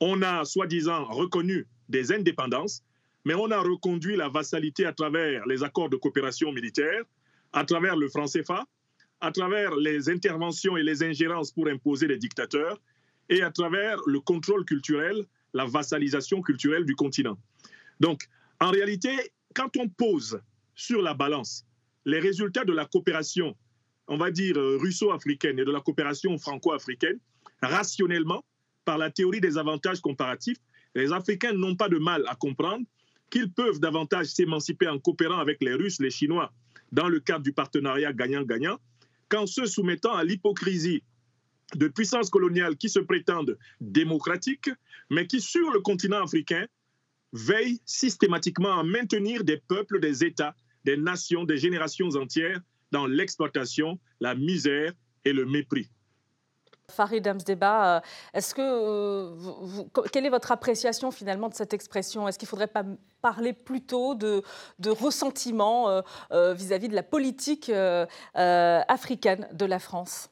On 0.00 0.22
a, 0.22 0.44
soi-disant, 0.44 1.04
reconnu 1.04 1.66
des 1.88 2.12
indépendances, 2.12 2.82
mais 3.24 3.34
on 3.34 3.50
a 3.50 3.58
reconduit 3.58 4.16
la 4.16 4.28
vassalité 4.28 4.86
à 4.86 4.92
travers 4.92 5.46
les 5.46 5.62
accords 5.62 5.90
de 5.90 5.96
coopération 5.96 6.52
militaire, 6.52 7.02
à 7.52 7.64
travers 7.64 7.96
le 7.96 8.08
franc 8.08 8.26
CFA, 8.26 8.64
à 9.20 9.32
travers 9.32 9.74
les 9.76 10.08
interventions 10.10 10.76
et 10.76 10.82
les 10.82 11.02
ingérences 11.02 11.50
pour 11.50 11.68
imposer 11.68 12.06
les 12.06 12.18
dictateurs, 12.18 12.80
et 13.28 13.42
à 13.42 13.50
travers 13.50 13.98
le 14.06 14.20
contrôle 14.20 14.64
culturel 14.64 15.26
la 15.54 15.64
vassalisation 15.64 16.42
culturelle 16.42 16.84
du 16.84 16.94
continent. 16.94 17.38
Donc, 18.00 18.28
en 18.60 18.70
réalité, 18.70 19.10
quand 19.54 19.76
on 19.76 19.88
pose 19.88 20.40
sur 20.74 21.02
la 21.02 21.14
balance 21.14 21.64
les 22.04 22.20
résultats 22.20 22.64
de 22.64 22.72
la 22.72 22.86
coopération, 22.86 23.56
on 24.06 24.16
va 24.16 24.30
dire 24.30 24.56
euh, 24.56 24.78
russo-africaine 24.78 25.58
et 25.58 25.64
de 25.64 25.70
la 25.70 25.80
coopération 25.80 26.38
franco-africaine, 26.38 27.18
rationnellement, 27.60 28.44
par 28.84 28.96
la 28.98 29.10
théorie 29.10 29.40
des 29.40 29.58
avantages 29.58 30.00
comparatifs, 30.00 30.58
les 30.94 31.12
Africains 31.12 31.52
n'ont 31.52 31.76
pas 31.76 31.88
de 31.88 31.98
mal 31.98 32.24
à 32.26 32.34
comprendre 32.34 32.84
qu'ils 33.30 33.52
peuvent 33.52 33.80
davantage 33.80 34.26
s'émanciper 34.26 34.88
en 34.88 34.98
coopérant 34.98 35.38
avec 35.38 35.62
les 35.62 35.74
Russes, 35.74 36.00
les 36.00 36.10
Chinois, 36.10 36.52
dans 36.92 37.08
le 37.08 37.20
cadre 37.20 37.42
du 37.42 37.52
partenariat 37.52 38.12
gagnant-gagnant, 38.12 38.78
qu'en 39.28 39.46
se 39.46 39.66
soumettant 39.66 40.14
à 40.14 40.24
l'hypocrisie 40.24 41.02
de 41.74 41.88
puissances 41.88 42.30
coloniales 42.30 42.76
qui 42.76 42.88
se 42.88 42.98
prétendent 42.98 43.58
démocratiques, 43.80 44.70
mais 45.10 45.26
qui, 45.26 45.40
sur 45.40 45.70
le 45.70 45.80
continent 45.80 46.22
africain, 46.22 46.66
veillent 47.32 47.80
systématiquement 47.84 48.78
à 48.78 48.82
maintenir 48.82 49.44
des 49.44 49.58
peuples, 49.58 50.00
des 50.00 50.24
États, 50.24 50.54
des 50.84 50.96
nations, 50.96 51.44
des 51.44 51.58
générations 51.58 52.08
entières 52.16 52.60
dans 52.90 53.06
l'exploitation, 53.06 53.98
la 54.20 54.34
misère 54.34 54.92
et 55.26 55.34
le 55.34 55.44
mépris. 55.44 55.90
Farid 56.90 57.26
Amsdeba, 57.26 57.96
euh, 57.96 58.40
que 58.54 58.60
euh, 58.60 59.84
quelle 60.12 60.26
est 60.26 60.30
votre 60.30 60.52
appréciation 60.52 61.10
finalement 61.10 61.48
de 61.48 61.54
cette 61.54 61.74
expression? 61.74 62.26
Est-ce 62.26 62.38
qu'il 62.38 62.46
ne 62.46 62.50
faudrait 62.50 62.66
pas 62.66 62.84
parler 63.20 63.52
plutôt 63.52 64.14
de, 64.14 64.42
ressentiment 64.86 66.02
euh, 66.32 66.54
vis-à-vis 66.54 66.86
-vis 66.86 66.90
de 66.90 66.94
la 66.94 67.02
politique 67.02 67.70
africaine 68.34 69.48
de 69.52 69.64
la 69.66 69.78
France? 69.78 70.30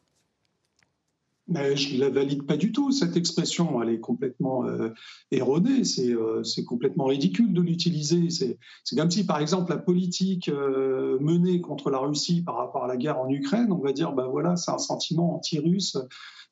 Mais 1.49 1.77
je 1.77 1.95
ne 1.95 2.01
la 2.01 2.11
valide 2.11 2.45
pas 2.45 2.57
du 2.57 2.73
tout, 2.73 2.91
cette 2.91 3.17
expression. 3.17 3.81
Elle 3.83 3.91
est 3.91 4.01
complètement 4.01 4.65
euh, 4.67 4.93
erronée. 5.31 5.83
Euh, 5.99 6.43
c'est 6.43 6.65
complètement 6.65 7.05
ridicule 7.05 7.53
de 7.53 7.61
l'utiliser. 7.61 8.31
C'est 8.31 8.97
comme 8.97 9.11
si, 9.11 9.25
par 9.25 9.39
exemple, 9.39 9.71
la 9.71 9.79
politique 9.79 10.49
euh, 10.49 11.19
menée 11.21 11.61
contre 11.61 11.91
la 11.91 11.99
Russie 11.99 12.43
par 12.43 12.57
rapport 12.57 12.85
à 12.85 12.89
la 12.89 12.97
guerre 12.97 13.19
en 13.19 13.29
Ukraine, 13.31 13.71
on 13.71 13.79
va 13.79 13.93
dire, 13.93 14.13
ben 14.13 14.27
voilà, 14.27 14.57
c'est 14.57 14.73
un 14.73 14.79
sentiment 14.79 15.37
anti-russe 15.37 15.97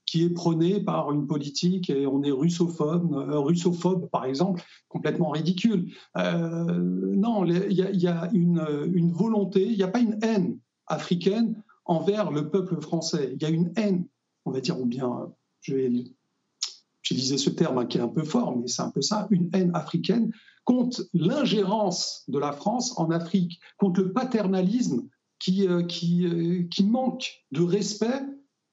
qui 0.07 0.23
est 0.23 0.31
prôné 0.31 0.81
par 0.81 1.11
une 1.13 1.27
politique 1.27 1.89
et 1.89 2.07
on 2.07 2.23
est 2.23 2.31
russophobe, 2.31 4.11
par 4.11 4.27
exemple, 4.27 4.63
complètement 4.89 5.31
ridicule. 5.31 5.93
non, 6.15 7.47
il 7.47 7.73
y, 7.73 8.07
a, 8.07 8.29
une 8.33 9.13
volonté, 9.13 9.67
il 9.67 9.77
n'y 9.77 9.83
a 9.83 9.89
pas 9.89 10.01
une 10.01 10.19
haine 10.23 10.59
africaine 10.87 11.63
envers 11.87 12.31
le 12.31 12.51
peuple 12.51 12.81
français. 12.83 13.33
Il 13.35 13.43
y 13.43 13.47
a 13.47 13.49
une 13.49 13.73
haine 13.77 14.05
on 14.45 14.51
va 14.51 14.61
dire, 14.61 14.81
ou 14.81 14.87
bien, 14.87 15.33
je 15.61 15.75
vais 15.75 15.91
utiliser 17.03 17.39
ce 17.39 17.51
terme 17.51 17.79
hein, 17.79 17.87
qui 17.87 17.99
est 17.99 18.03
un 18.03 18.09
peu 18.09 18.25
fort, 18.25 18.57
mais 18.57 18.67
c'est 18.67 18.83
un 18.83 18.91
peu 18.91 19.03
ça, 19.03 19.27
une 19.31 19.51
haine 19.53 19.71
africaine 19.75 20.33
contre 20.65 21.03
l'ingérence 21.13 22.25
de 22.29 22.39
la 22.39 22.53
France 22.53 22.99
en 22.99 23.11
Afrique, 23.11 23.61
contre 23.77 24.01
le 24.01 24.13
paternalisme 24.13 25.07
qui, 25.39 25.69
euh, 25.69 25.83
euh, 25.83 26.85
manque 26.85 27.45
de 27.53 27.63
respect 27.63 28.23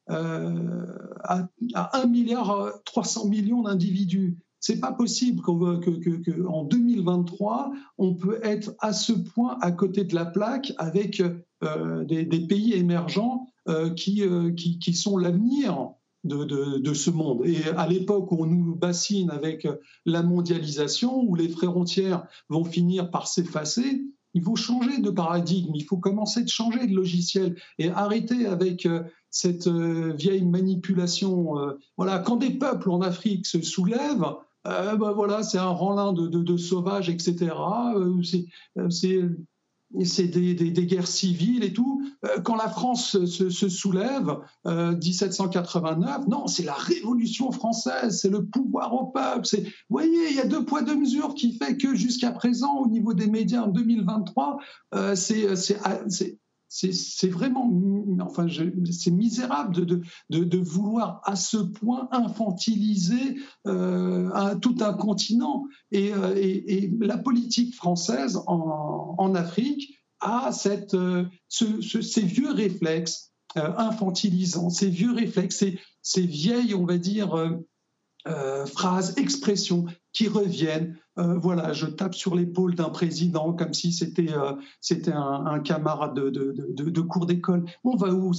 euh, 0.10 0.88
à, 1.24 1.48
à 1.74 2.01
1 2.01 2.08
milliard 2.08 2.72
300 2.86 3.28
millions 3.28 3.63
d'individus. 3.63 4.38
C'est 4.62 4.80
pas 4.80 4.94
possible 4.94 5.41
qu'en 5.41 5.80
que, 5.80 6.63
2023, 6.70 7.74
on 7.98 8.13
peut 8.13 8.39
être 8.44 8.74
à 8.80 8.94
ce 8.94 9.12
point 9.12 9.58
à 9.60 9.72
côté 9.72 10.06
de 10.06 10.15
la 10.15 10.25
plaque 10.25 10.72
avec 10.77 11.22
des, 12.08 12.25
des, 12.25 12.48
pays 12.48 12.74
émergents 12.74 13.48
euh, 13.70 13.91
qui, 13.91 14.24
euh, 14.24 14.51
qui, 14.51 14.80
qui, 14.80 14.96
sont 14.96 15.18
l'avenir 15.18 15.91
de, 16.24 16.46
de, 16.80 16.94
ce 16.96 17.12
monde. 17.12 17.46
Et 17.46 17.63
à 17.77 17.88
l'époque 17.88 18.32
où 18.32 18.38
on 18.41 18.48
nous 18.48 18.74
bassine 18.74 19.30
avec 19.30 19.68
la 20.03 20.24
mondialisation, 20.24 21.22
où 21.22 21.36
les 21.36 21.48
frontières 21.48 22.25
vont 22.50 22.63
finir 22.63 23.12
par 23.12 23.27
s'effacer, 23.27 24.01
il 24.34 24.41
faut 24.41 24.56
changer 24.56 24.98
de 24.98 25.12
paradigme, 25.12 25.75
il 25.75 25.84
faut 25.84 25.98
commencer 25.98 26.41
de 26.41 26.50
changer 26.50 26.88
de 26.88 26.96
logiciel 26.96 27.56
et 27.77 27.89
arrêter 27.91 28.48
avec 28.48 28.88
euh, 28.88 29.03
cette 29.30 29.68
vieille 29.68 30.44
manipulation. 30.44 31.53
Voilà, 31.98 32.18
quand 32.18 32.38
des 32.38 32.50
peuples 32.50 32.89
en 32.89 33.01
Afrique 33.01 33.46
se 33.46 33.62
soulèvent, 33.62 34.25
ben 34.63 35.12
voilà, 35.13 35.44
c'est 35.44 35.58
un 35.58 35.70
ranlin 35.70 36.13
de, 36.13 36.27
de, 36.27 36.58
sauvages, 36.58 37.10
etc. 37.10 37.56
C'est 38.89 39.20
c'est 40.03 40.27
des, 40.27 40.86
guerres 40.86 41.08
civiles 41.08 41.63
et 41.63 41.74
tout. 41.74 42.03
Euh, 42.25 42.39
quand 42.41 42.56
la 42.56 42.70
France 42.70 43.25
se, 43.25 43.50
soulève, 43.70 44.38
1789, 44.65 46.22
euh, 46.22 46.30
non, 46.30 46.48
c'est 46.48 46.63
la 46.63 46.74
Révolution 46.74 47.51
française, 47.51 48.20
c'est 48.20 48.30
le 48.30 48.46
pouvoir 48.46 48.94
au 48.94 49.08
peuple. 49.08 49.48
Vous 49.51 49.68
voyez, 49.89 50.30
il 50.30 50.36
y 50.36 50.39
a 50.39 50.46
deux 50.46 50.65
poids, 50.65 50.82
deux 50.82 50.96
mesures 50.96 51.36
qui 51.36 51.58
fait 51.58 51.77
que 51.77 51.96
jusqu'à 51.96 52.32
présent, 52.32 52.77
au 52.77 52.88
niveau 52.88 53.13
des 53.13 53.27
médias 53.27 53.63
en 53.63 53.68
2023, 53.68 54.58
euh, 54.96 55.15
c'est 55.15 56.39
c'est 56.74 57.28
vraiment, 57.28 57.70
enfin, 58.22 58.48
c'est 58.90 59.12
misérable 59.12 59.86
de, 59.86 60.58
vouloir 60.58 61.22
à 61.25 61.36
ce 61.36 61.58
point 61.58 62.08
infantiliser 62.12 63.36
euh, 63.68 64.56
tout 64.62 64.78
un 64.80 64.94
continent. 64.94 65.66
Et, 65.92 66.13
euh, 66.13 66.34
et, 66.38 66.90
la 67.01 67.18
politique 67.18 67.75
française 67.75 68.40
en, 68.48 69.36
Afrique 69.36 69.98
a 70.22 70.51
euh, 70.94 71.25
ce, 71.50 71.82
ces 71.82 72.22
vieux 72.22 72.51
réflexes 72.51 73.34
infantilisants, 73.56 74.70
ces 74.70 74.90
vieux 74.90 75.12
réflexes, 75.12 75.66
ces, 76.01 76.25
vieilles, 76.25 76.74
on 76.74 76.86
va 76.86 76.98
dire, 76.98 77.36
phrases, 78.66 79.18
expressions 79.18 79.88
qui 80.13 80.30
reviennent. 80.30 80.98
Euh, 81.20 81.38
voilà, 81.38 81.74
je 81.74 81.88
tape 81.88 82.15
sur 82.15 82.36
l'épaule 82.36 82.75
d'un 82.75 82.89
président 82.89 83.53
comme 83.53 83.74
si 83.74 83.91
c'était 83.91 84.32
euh, 84.32 84.53
un, 85.13 85.60
camarade 85.60 86.15
de, 86.15 87.01
cours 87.01 87.25
d'école. 87.25 87.65
On 87.84 87.96
va 87.96 88.10
où? 88.10 88.34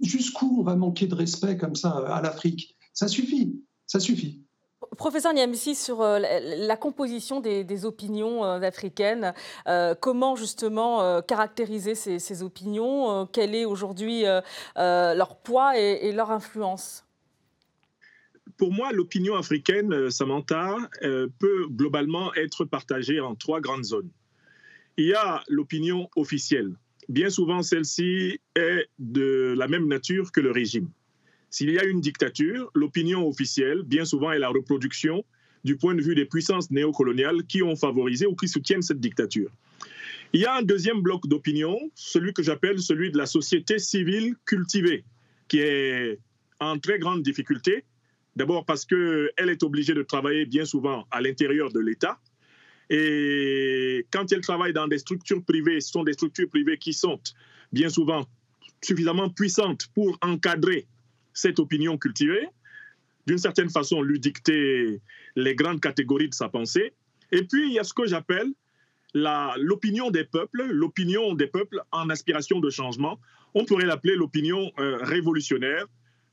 Jusqu'où 0.00 0.56
on 0.60 0.62
va 0.62 0.74
manquer 0.74 1.06
de 1.06 1.14
respect 1.14 1.56
comme 1.56 1.76
ça 1.76 1.90
à 1.90 2.20
l'Afrique? 2.20 2.76
Ça 2.92 3.06
suffit, 3.06 3.62
ça 3.86 4.00
suffit. 4.00 4.44
Professeur 4.96 5.32
Niamsi, 5.32 5.74
sur 5.74 6.02
la 6.02 6.76
composition 6.76 7.40
des, 7.40 7.84
opinions 7.84 8.42
africaines, 8.42 9.32
comment 10.00 10.34
justement 10.34 11.22
caractériser 11.22 11.94
ces, 11.94 12.42
opinions 12.42 13.26
Quel 13.26 13.54
est 13.54 13.64
aujourd'hui 13.64 14.24
leur 14.76 15.36
poids 15.36 15.78
et 15.78 16.10
leur 16.12 16.30
influence? 16.30 17.07
Pour 18.58 18.72
moi, 18.72 18.92
l'opinion 18.92 19.36
africaine, 19.36 19.92
euh, 19.92 20.10
Samantha, 20.10 20.76
euh, 21.02 21.28
peut 21.38 21.66
globalement 21.70 22.34
être 22.34 22.64
partagée 22.64 23.20
en 23.20 23.34
trois 23.36 23.60
grandes 23.60 23.84
zones. 23.84 24.10
Il 24.98 25.06
y 25.06 25.14
a 25.14 25.42
l'opinion 25.48 26.10
officielle. 26.16 26.72
Bien 27.08 27.30
souvent, 27.30 27.62
celle-ci 27.62 28.40
est 28.56 28.88
de 28.98 29.54
la 29.56 29.68
même 29.68 29.86
nature 29.86 30.32
que 30.32 30.40
le 30.40 30.50
régime. 30.50 30.90
S'il 31.50 31.70
y 31.70 31.78
a 31.78 31.84
une 31.84 32.00
dictature, 32.00 32.70
l'opinion 32.74 33.26
officielle, 33.26 33.82
bien 33.82 34.04
souvent, 34.04 34.32
est 34.32 34.40
la 34.40 34.48
reproduction 34.48 35.24
du 35.64 35.76
point 35.76 35.94
de 35.94 36.02
vue 36.02 36.16
des 36.16 36.26
puissances 36.26 36.70
néocoloniales 36.70 37.44
qui 37.44 37.62
ont 37.62 37.76
favorisé 37.76 38.26
ou 38.26 38.34
qui 38.34 38.48
soutiennent 38.48 38.82
cette 38.82 39.00
dictature. 39.00 39.50
Il 40.32 40.40
y 40.40 40.46
a 40.46 40.56
un 40.56 40.62
deuxième 40.62 41.00
bloc 41.00 41.26
d'opinion, 41.26 41.78
celui 41.94 42.34
que 42.34 42.42
j'appelle 42.42 42.80
celui 42.80 43.10
de 43.10 43.16
la 43.16 43.26
société 43.26 43.78
civile 43.78 44.34
cultivée, 44.44 45.04
qui 45.46 45.60
est 45.60 46.18
en 46.60 46.78
très 46.78 46.98
grande 46.98 47.22
difficulté 47.22 47.84
D'abord 48.38 48.64
parce 48.64 48.84
qu'elle 48.84 49.48
est 49.48 49.64
obligée 49.64 49.94
de 49.94 50.02
travailler 50.04 50.46
bien 50.46 50.64
souvent 50.64 51.08
à 51.10 51.20
l'intérieur 51.20 51.72
de 51.72 51.80
l'État. 51.80 52.20
Et 52.88 54.06
quand 54.12 54.30
elle 54.30 54.42
travaille 54.42 54.72
dans 54.72 54.86
des 54.86 54.98
structures 54.98 55.42
privées, 55.44 55.80
ce 55.80 55.90
sont 55.90 56.04
des 56.04 56.12
structures 56.12 56.48
privées 56.48 56.78
qui 56.78 56.92
sont 56.92 57.18
bien 57.72 57.88
souvent 57.88 58.24
suffisamment 58.80 59.28
puissantes 59.28 59.88
pour 59.92 60.16
encadrer 60.22 60.86
cette 61.32 61.58
opinion 61.58 61.98
cultivée, 61.98 62.46
d'une 63.26 63.38
certaine 63.38 63.70
façon 63.70 64.02
lui 64.02 64.20
dicter 64.20 65.00
les 65.34 65.56
grandes 65.56 65.80
catégories 65.80 66.28
de 66.28 66.34
sa 66.34 66.48
pensée. 66.48 66.92
Et 67.32 67.42
puis, 67.42 67.66
il 67.66 67.72
y 67.72 67.80
a 67.80 67.84
ce 67.84 67.92
que 67.92 68.06
j'appelle 68.06 68.52
l'opinion 69.14 70.12
des 70.12 70.22
peuples, 70.22 70.62
l'opinion 70.62 71.34
des 71.34 71.48
peuples 71.48 71.80
en 71.90 72.08
aspiration 72.08 72.60
de 72.60 72.70
changement. 72.70 73.18
On 73.54 73.64
pourrait 73.64 73.86
l'appeler 73.86 74.14
l'opinion 74.14 74.70
euh, 74.78 74.98
révolutionnaire, 75.00 75.86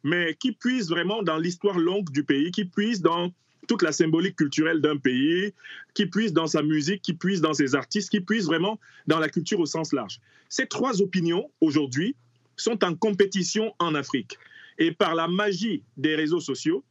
mais 0.05 0.35
qui 0.35 0.51
puise 0.51 0.89
vraiment 0.89 1.23
dans 1.23 1.37
l'histoire 1.37 1.79
longue 1.79 2.11
du 2.11 2.23
pays, 2.23 2.51
qui 2.51 2.63
puise 2.63 3.01
dans 3.01 3.33
toute 3.67 3.81
la 3.81 3.91
symbolique 3.91 4.35
culturelle 4.35 4.79
d'un 4.79 4.97
pays, 4.97 5.51
qui 5.95 6.05
puise 6.05 6.31
dans 6.31 6.45
sa 6.45 6.61
musique, 6.61 7.01
qui 7.01 7.15
puise 7.15 7.41
dans 7.41 7.55
ses 7.55 7.73
artistes, 7.73 8.11
qui 8.11 8.21
puise 8.21 8.45
vraiment 8.45 8.79
dans 9.07 9.17
la 9.17 9.29
culture 9.29 9.59
au 9.59 9.65
sens 9.65 9.93
large. 9.93 10.19
Ces 10.47 10.67
trois 10.67 11.01
opinions, 11.01 11.49
aujourd'hui, 11.59 12.15
sont 12.55 12.83
en 12.83 12.93
compétition 12.93 13.73
en 13.79 13.95
Afrique. 13.95 14.37
Et 14.77 14.91
par 14.91 15.15
la 15.15 15.27
magie 15.27 15.81
des 15.97 16.15
réseaux 16.15 16.39
sociaux, 16.39 16.83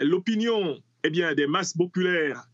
l'opinion 0.00 0.80
eh 1.04 1.10
bien, 1.10 1.34
des 1.34 1.46
masses 1.46 1.74
populaires 1.74 2.48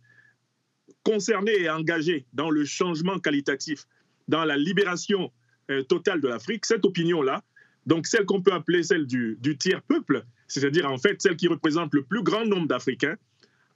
concernées 1.05 1.61
et 1.61 1.71
engagées 1.71 2.27
dans 2.33 2.51
le 2.51 2.65
changement 2.65 3.21
qualitatif, 3.21 3.87
dans 4.27 4.45
la 4.45 4.57
libération 4.57 5.31
euh, 5.71 5.85
totale 5.85 6.21
de 6.21 6.27
l'Afrique, 6.27 6.67
cette 6.67 6.85
opinion-là 6.85 7.45
donc 7.91 8.07
celle 8.07 8.25
qu'on 8.25 8.41
peut 8.41 8.53
appeler 8.53 8.85
celle 8.85 9.05
du, 9.05 9.37
tiers-peuple, 9.59 10.25
c'est-à-dire 10.47 10.89
en 10.89 10.97
fait 10.97 11.21
celle 11.21 11.35
qui 11.35 11.49
représente 11.49 11.93
le 11.93 12.05
plus 12.05 12.23
grand 12.23 12.45
nombre 12.45 12.69
d'Africains, 12.69 13.17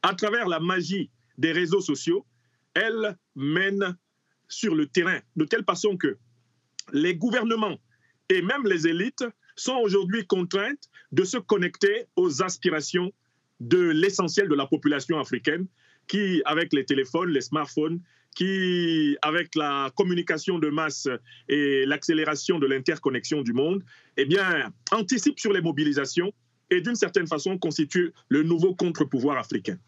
à 0.03 0.15
travers 0.15 0.47
la 0.47 0.61
magie 0.61 1.11
des 1.37 1.51
réseaux 1.51 1.81
sociaux, 1.81 2.25
elle 2.75 3.19
mène 3.35 3.97
sur 4.47 4.77
le 4.77 4.87
terrain, 4.87 5.19
de 5.35 5.45
telle 5.45 5.65
façon 5.65 5.97
que 5.97 6.17
les 6.93 7.17
gouvernements 7.17 7.77
et 8.29 8.41
même 8.41 8.65
les 8.67 8.87
élites 8.87 9.25
sont 9.57 9.79
aujourd'hui 9.83 10.25
contraintes 10.29 10.89
de 11.11 11.25
se 11.25 11.39
connecter 11.39 12.07
aux 12.15 12.41
aspirations 12.41 13.13
de 13.59 13.81
l'essentiel 13.81 14.49
de 14.49 14.55
la 14.55 14.67
population 14.67 15.19
africaine 15.19 15.67
qui, 16.07 16.41
avec 16.45 16.73
les 16.73 16.85
téléphones, 16.85 17.31
les 17.31 17.41
smartphones, 17.41 18.01
qui, 18.35 19.17
avec 19.23 19.55
la 19.55 19.91
communication 19.97 20.59
de 20.59 20.69
masse 20.69 21.09
et 21.49 21.85
l'accélération 21.87 22.59
de 22.59 22.67
l'interconnexion 22.67 23.43
du 23.43 23.53
monde, 23.53 23.83
eh 24.17 24.25
bien, 24.25 24.73
anticipe 24.93 25.39
sur 25.39 25.53
les 25.53 25.61
mobilisations 25.61 26.33
et 26.71 26.81
d'une 26.81 26.97
certaine 26.97 27.27
façon 27.27 27.59
constitue 27.59 28.13
le 28.29 28.43
nouveau 28.43 28.75
contre-pouvoir 28.75 29.39
africain 29.39 29.79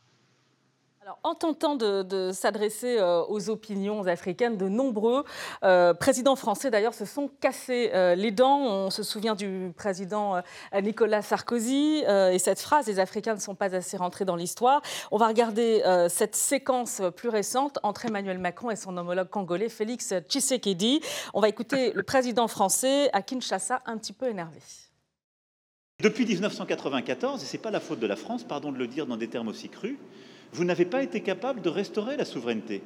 en 1.22 1.34
tentant 1.34 1.76
de, 1.76 2.30
s'adresser 2.32 2.98
euh, 2.98 3.22
aux 3.28 3.50
opinions 3.50 4.06
africaines, 4.06 4.56
de 4.56 4.68
nombreux 4.68 5.24
euh, 5.62 5.94
présidents 5.94 6.36
français 6.36 6.70
d'ailleurs 6.70 6.94
se 6.94 7.04
sont 7.04 7.30
cassés 7.40 7.90
euh, 7.94 8.14
les 8.14 8.30
dents. 8.30 8.60
On 8.60 8.90
se 8.90 9.02
souvient 9.02 9.34
du 9.34 9.72
président 9.76 10.42
Nicolas 10.82 11.22
Sarkozy 11.22 12.02
et 12.06 12.38
cette 12.38 12.60
phrase 12.60 12.86
"Les 12.86 12.98
Africains 12.98 13.34
ne 13.34 13.40
sont 13.40 13.54
pas 13.54 13.74
assez 13.74 13.96
rentrés 13.96 14.24
dans 14.24 14.36
l'histoire". 14.36 14.82
On 15.10 15.16
va 15.16 15.28
regarder 15.28 15.82
cette 16.08 16.36
séquence 16.36 17.02
plus 17.14 17.28
récente 17.28 17.78
entre 17.82 18.06
Emmanuel 18.06 18.38
Macron 18.38 18.70
et 18.70 18.76
son 18.76 18.96
homologue 18.96 19.28
congolais 19.28 19.68
Félix 19.68 20.12
Tshisekedi. 20.28 21.00
On 21.34 21.40
va 21.40 21.48
écouter 21.48 21.92
le 21.92 22.02
président 22.02 22.48
français 22.48 23.10
à 23.12 23.22
Kinshasa 23.22 23.82
un 23.86 23.96
petit 23.98 24.12
peu 24.12 24.28
énervé. 24.28 24.58
Depuis 26.02 26.26
1994, 26.26 27.42
et 27.42 27.46
ce 27.46 27.56
n'est 27.56 27.62
pas 27.62 27.70
la 27.70 27.80
faute 27.80 28.00
de 28.00 28.06
la 28.06 28.16
France, 28.16 28.44
pardon 28.44 28.70
de 28.70 28.78
le 28.78 28.86
dire 28.86 29.06
dans 29.06 29.16
des 29.16 29.28
termes 29.28 29.48
aussi 29.48 29.68
crus, 29.68 29.96
vous 30.52 30.64
n'avez 30.64 30.84
pas 30.84 31.02
été 31.02 31.20
capable 31.20 31.60
de 31.60 31.68
restaurer 31.68 32.16
la 32.16 32.24
souveraineté, 32.24 32.82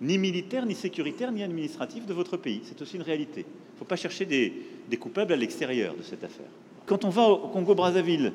ni 0.00 0.18
militaire, 0.18 0.66
ni 0.66 0.74
sécuritaire, 0.74 1.32
ni 1.32 1.42
administrative 1.42 2.06
de 2.06 2.14
votre 2.14 2.36
pays. 2.36 2.60
C'est 2.64 2.80
aussi 2.80 2.96
une 2.96 3.02
réalité. 3.02 3.40
Il 3.40 3.74
ne 3.74 3.78
faut 3.78 3.84
pas 3.84 3.96
chercher 3.96 4.24
des, 4.24 4.96
coupables 4.98 5.32
à 5.32 5.36
l'extérieur 5.36 5.94
de 5.94 6.02
cette 6.02 6.24
affaire. 6.24 6.46
Quand 6.86 7.04
on 7.04 7.10
va 7.10 7.22
au 7.22 7.48
Congo-Brazzaville, 7.48 8.32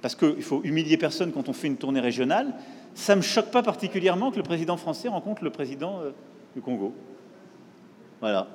parce 0.00 0.14
qu'il 0.14 0.42
faut 0.42 0.60
humilier 0.64 0.96
personne 0.96 1.32
quand 1.32 1.48
on 1.48 1.52
fait 1.52 1.68
une 1.68 1.76
tournée 1.76 2.00
régionale, 2.00 2.54
ça 2.94 3.14
ne 3.14 3.18
me 3.18 3.22
choque 3.22 3.50
pas 3.50 3.62
particulièrement 3.62 4.30
que 4.30 4.36
le 4.36 4.42
président 4.42 4.76
français 4.76 5.08
rencontre 5.08 5.44
le 5.44 5.50
président 5.50 6.00
euh, 6.00 6.10
du 6.54 6.60
Congo. 6.60 6.92
Voilà. 8.20 8.48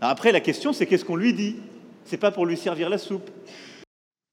après, 0.00 0.32
la 0.32 0.40
question, 0.40 0.72
c'est 0.72 0.86
qu'est-ce 0.86 1.04
qu'on 1.04 1.16
lui 1.16 1.32
dit? 1.32 1.56
C'est 2.04 2.16
pas 2.16 2.30
pour 2.30 2.46
lui 2.46 2.56
servir 2.56 2.88
la 2.88 2.98
soupe. 2.98 3.30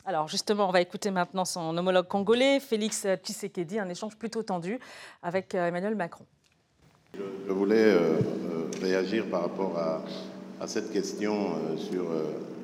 Alors 0.07 0.27
justement, 0.27 0.69
on 0.69 0.71
va 0.71 0.81
écouter 0.81 1.09
maintenant 1.09 1.45
son 1.45 1.75
homologue 1.75 2.07
congolais, 2.07 2.59
Félix 2.59 3.07
Tshisekedi, 3.23 3.79
un 3.79 3.89
échange 3.89 4.15
plutôt 4.15 4.43
tendu 4.43 4.79
avec 5.23 5.55
euh, 5.55 5.67
Emmanuel 5.67 5.95
Macron. 5.95 6.25
Je 7.15 7.51
voulais 7.51 7.75
euh, 7.75 8.19
euh, 8.19 8.69
réagir 8.83 9.25
par 9.25 9.41
rapport 9.41 9.75
à, 9.79 10.67
cette 10.67 10.91
question 10.91 11.49
sur 11.77 12.05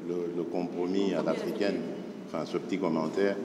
le, 0.08 0.44
compromis 0.44 1.14
à 1.14 1.22
l'africaine, 1.22 1.82
enfin 2.28 2.46
ce 2.46 2.58
petit 2.58 2.80
commentaire. 2.80 3.36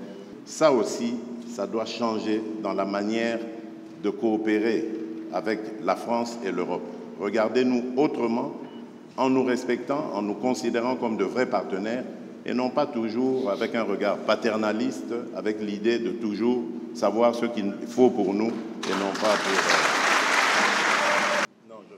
Ça 0.47 0.73
aussi, 0.73 1.15
ça 1.49 1.67
doit 1.67 1.85
changer 1.85 2.43
dans 2.63 2.73
la 2.73 2.85
manière 2.85 3.39
de 4.03 4.11
coopérer 4.11 4.89
avec 5.33 5.61
la 5.83 5.95
France 5.95 6.39
et 6.45 6.53
l'Europe. 6.53 6.85
Regardez-nous 7.21 7.95
autrement, 7.97 8.53
en 9.17 9.29
nous 9.29 9.45
respectant, 9.45 10.11
en 10.15 10.23
nous 10.23 10.35
considérant 10.35 10.97
comme 10.97 11.17
de 11.17 11.25
vrais 11.25 11.47
partenaires 11.47 12.05
et 12.47 12.55
non 12.55 12.71
pas 12.71 12.87
toujours 12.87 13.51
avec 13.51 13.75
un 13.75 13.83
regard 13.83 14.17
paternaliste, 14.19 15.13
avec 15.35 15.61
l'idée 15.61 15.99
de 15.99 16.11
toujours 16.11 16.63
savoir 16.95 17.35
ce 17.35 17.47
qu'il 17.47 17.75
faut 17.89 18.11
pour 18.11 18.33
nous 18.33 18.49
et 18.49 18.93
non 18.93 19.11
pas 19.21 19.35
pour... 19.37 19.53
Euh, 19.53 21.45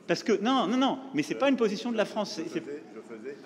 Parce 0.07 0.23
que 0.23 0.41
non, 0.43 0.67
non, 0.67 0.79
non, 0.79 0.99
mais 1.13 1.23
c'est 1.23 1.35
pas 1.35 1.51
une 1.51 1.57
position 1.57 1.93
de 1.93 1.99
la 1.99 2.07
France. 2.07 2.41
Je 2.43 2.49
faisais, 2.49 2.63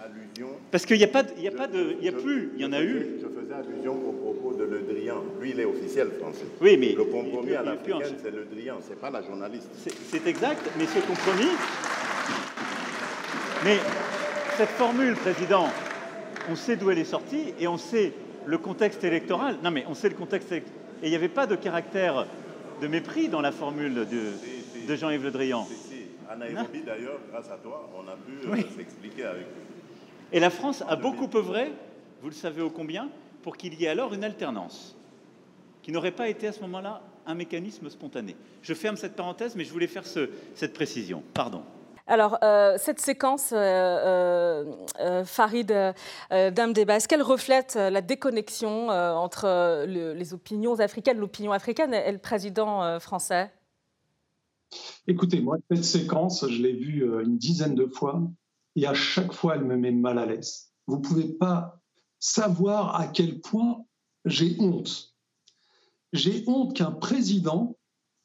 allusion. 0.00 0.50
Parce 0.70 0.86
qu'il 0.86 0.98
n'y 0.98 1.04
a 1.04 1.08
pas, 1.08 1.24
il 1.36 1.42
y 1.42 1.48
a 1.48 1.50
pas 1.50 1.66
de, 1.66 1.96
il 1.98 2.04
y 2.04 2.08
a 2.08 2.12
plus, 2.12 2.52
il 2.54 2.62
y 2.62 2.64
en 2.64 2.72
a 2.72 2.80
eu. 2.80 3.18
Je 3.20 3.26
faisais 3.26 3.52
allusion 3.52 3.94
au 3.94 4.12
propos 4.12 4.54
de 4.56 4.62
Le 4.64 4.82
Drian. 4.82 5.24
Lui, 5.40 5.50
il 5.50 5.60
est 5.60 5.64
officiel 5.64 6.12
français. 6.20 6.46
Oui, 6.60 6.76
mais 6.78 6.92
le 6.92 7.04
compromis 7.04 7.54
à 7.54 7.62
l'africaine, 7.62 8.14
c'est 8.22 8.30
Le 8.30 8.44
Drian, 8.44 8.76
c'est 8.86 9.00
pas 9.00 9.10
la 9.10 9.22
journaliste. 9.22 9.70
C'est 10.08 10.26
exact, 10.28 10.70
mais 10.78 10.86
ce 10.86 11.00
compromis. 11.00 11.50
Mais 13.64 13.80
cette 14.56 14.70
formule, 14.70 15.16
président, 15.16 15.66
on 16.50 16.56
sait 16.56 16.76
d'où 16.76 16.90
elle 16.90 16.98
est 16.98 17.04
sortie 17.04 17.54
et 17.58 17.68
on 17.68 17.78
sait 17.78 18.12
le 18.46 18.58
contexte 18.58 19.04
électoral. 19.04 19.58
Non, 19.62 19.70
mais 19.70 19.84
on 19.88 19.94
sait 19.94 20.08
le 20.08 20.14
contexte. 20.14 20.52
Et 20.52 20.62
il 21.02 21.08
n'y 21.10 21.16
avait 21.16 21.28
pas 21.28 21.46
de 21.46 21.56
caractère 21.56 22.26
de 22.80 22.86
mépris 22.86 23.28
dans 23.28 23.40
la 23.40 23.52
formule 23.52 23.94
de, 23.94 24.86
de 24.88 24.96
Jean-Yves 24.96 25.24
Le 25.24 25.30
Drian. 25.30 25.66
À 26.28 26.36
Nairobi, 26.36 26.82
d'ailleurs, 26.82 27.18
grâce 27.30 27.50
à 27.50 27.56
toi, 27.56 27.90
on 27.94 28.08
a 28.08 28.16
pu 28.16 28.48
euh, 28.48 28.76
s'expliquer 28.76 29.24
avec 29.24 29.42
lui. 29.42 29.62
Et 30.32 30.40
la 30.40 30.50
France 30.50 30.82
a 30.88 30.96
beaucoup 30.96 31.28
œuvré, 31.36 31.72
vous 32.22 32.28
le 32.28 32.34
savez 32.34 32.62
ô 32.62 32.70
combien, 32.70 33.10
pour 33.42 33.56
qu'il 33.56 33.74
y 33.74 33.84
ait 33.84 33.88
alors 33.88 34.14
une 34.14 34.24
alternance, 34.24 34.96
qui 35.82 35.92
n'aurait 35.92 36.12
pas 36.12 36.28
été 36.28 36.46
à 36.46 36.52
ce 36.52 36.60
moment-là 36.62 37.02
un 37.26 37.34
mécanisme 37.34 37.90
spontané. 37.90 38.34
Je 38.62 38.72
ferme 38.72 38.96
cette 38.96 39.14
parenthèse, 39.14 39.56
mais 39.56 39.64
je 39.64 39.72
voulais 39.72 39.86
faire 39.86 40.04
cette 40.06 40.72
précision. 40.72 41.22
Pardon. 41.34 41.62
Alors, 42.06 42.38
euh, 42.42 42.76
cette 42.78 43.00
séquence, 43.00 43.50
euh, 43.52 44.64
euh, 45.00 45.24
Farid 45.24 45.72
Damdeba, 46.30 46.96
est-ce 46.96 47.06
qu'elle 47.06 47.22
reflète 47.22 47.76
la 47.76 48.00
déconnexion 48.00 48.88
entre 48.88 49.84
les 49.86 50.34
opinions 50.34 50.78
africaines, 50.80 51.18
l'opinion 51.18 51.52
africaine 51.52 51.94
et, 51.94 52.10
le 52.10 52.18
président 52.18 52.98
français? 52.98 53.52
Écoutez, 55.06 55.40
moi, 55.40 55.58
cette 55.70 55.84
séquence, 55.84 56.46
je 56.48 56.62
l'ai 56.62 56.72
vue 56.72 57.04
une 57.22 57.36
dizaine 57.36 57.74
de 57.74 57.86
fois 57.86 58.22
et 58.74 58.86
à 58.86 58.94
chaque 58.94 59.32
fois, 59.32 59.56
elle 59.56 59.64
me 59.64 59.76
met 59.76 59.92
mal 59.92 60.18
à 60.18 60.26
l'aise. 60.26 60.72
Vous 60.86 60.96
ne 60.96 61.02
pouvez 61.02 61.28
pas 61.28 61.78
savoir 62.18 62.98
à 62.98 63.06
quel 63.06 63.40
point 63.40 63.84
j'ai 64.24 64.56
honte. 64.60 65.14
J'ai 66.12 66.44
honte 66.46 66.74
qu'un 66.76 66.90
président 66.90 67.76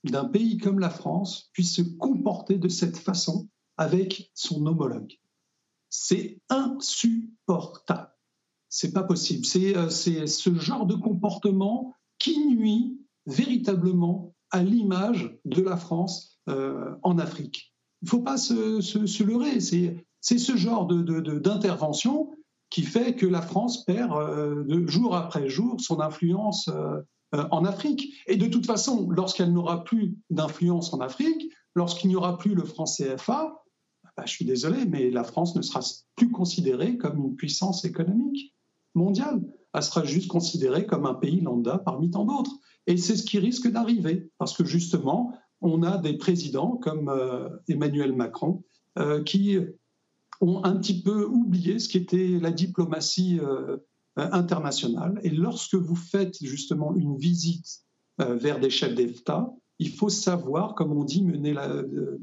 d'un 0.04 0.26
pays 0.26 0.58
comme 0.58 0.80
la 0.80 0.90
France 0.90 1.50
puisse 1.54 1.76
se 1.76 1.82
comporter 1.82 2.58
de 2.58 2.70
cette 2.70 2.98
façon 2.98 3.48
avec 3.78 4.32
son 4.34 4.66
homologue. 4.66 5.14
C'est 5.90 6.42
insupportable. 6.50 8.12
C'est 8.70 8.92
pas 8.92 9.04
possible. 9.04 9.46
Euh, 9.56 9.90
c'est 9.90 10.28
ce 10.28 10.54
genre 10.56 10.86
de 10.86 10.96
comportement 10.96 11.96
qui 12.20 12.46
nuit 12.48 13.00
véritablement 13.26 14.36
à 14.52 14.64
l'image 14.64 15.38
de 15.46 15.62
la 15.62 15.78
France 15.78 16.40
euh, 16.50 16.96
en 17.04 17.18
Afrique. 17.18 17.74
Il 18.02 18.06
ne 18.06 18.10
faut 18.10 18.22
pas 18.22 18.38
se, 18.38 18.82
se, 18.82 19.24
leurrer. 19.24 19.60
C'est 19.60 20.38
ce 20.38 20.56
genre 20.56 20.86
d'intervention 20.88 22.26
de, 22.26 22.38
qui 22.70 22.84
fait 22.84 23.16
que 23.16 23.26
la 23.26 23.42
France 23.42 23.86
perd 23.86 24.12
euh, 24.14 24.64
de 24.66 24.86
jour 24.88 25.16
après 25.16 25.50
jour 25.50 25.80
son 25.80 26.00
influence 26.00 26.70
en 27.34 27.66
Afrique. 27.66 28.14
Et 28.28 28.38
de 28.38 28.48
toute 28.48 28.66
façon, 28.66 29.10
lorsqu'elle 29.10 29.52
n'aura 29.52 29.84
plus 29.84 30.18
d'influence 30.30 30.94
en 30.94 31.00
Afrique, 31.00 31.52
lorsqu'il 31.76 32.10
n'y 32.10 32.16
aura 32.16 32.38
plus 32.38 32.56
le 32.56 32.64
franc 32.64 32.86
CFA, 32.86 33.57
bah, 34.18 34.24
je 34.26 34.32
suis 34.32 34.46
désolé, 34.46 34.86
mais 34.86 35.12
la 35.12 35.24
France 35.24 35.56
ne 35.56 35.62
sera 35.62 35.82
plus 36.16 36.32
considérée 36.32 36.98
comme 36.98 37.20
une 37.20 37.36
puissance 37.36 37.86
économique 37.86 38.56
mondiale. 38.96 39.42
Elle 39.74 39.84
sera 39.84 40.04
juste 40.04 40.28
considérée 40.28 40.88
comme 40.88 41.06
un 41.06 41.14
pays 41.14 41.40
lambda 41.40 41.78
parmi 41.78 42.10
tant 42.10 42.26
d'autres. 42.26 42.58
Et 42.88 42.98
c'est 42.98 43.16
ce 43.16 43.24
qui 43.24 43.38
risque 43.38 43.70
d'arriver, 43.70 44.32
parce 44.40 44.58
que 44.58 44.66
justement, 44.66 45.34
on 45.62 45.84
a 45.84 46.00
des 46.00 46.18
présidents 46.18 46.78
comme 46.78 47.10
euh, 47.10 47.50
Emmanuel 47.68 48.16
Macron 48.16 48.64
euh, 48.98 49.24
qui 49.24 49.58
ont 50.42 50.64
un 50.64 50.76
petit 50.78 51.04
peu 51.04 51.26
oublié 51.26 51.78
ce 51.78 51.88
qu'était 51.88 52.40
la 52.42 52.52
diplomatie 52.52 53.40
euh, 53.40 53.78
internationale. 54.16 55.20
Et 55.24 55.30
lorsque 55.30 55.76
vous 55.76 55.96
faites 55.96 56.44
justement 56.44 56.96
une 56.96 57.18
visite 57.18 57.84
vers 58.18 58.60
des 58.60 58.72
chefs 58.72 58.96
d'État, 58.96 59.54
il 59.80 59.90
faut 59.90 60.10
savoir, 60.10 60.76
comme 60.76 60.92
on 60.92 61.04
dit, 61.04 61.24
mener 61.24 61.54
la, 61.54 61.68
euh, 61.68 62.20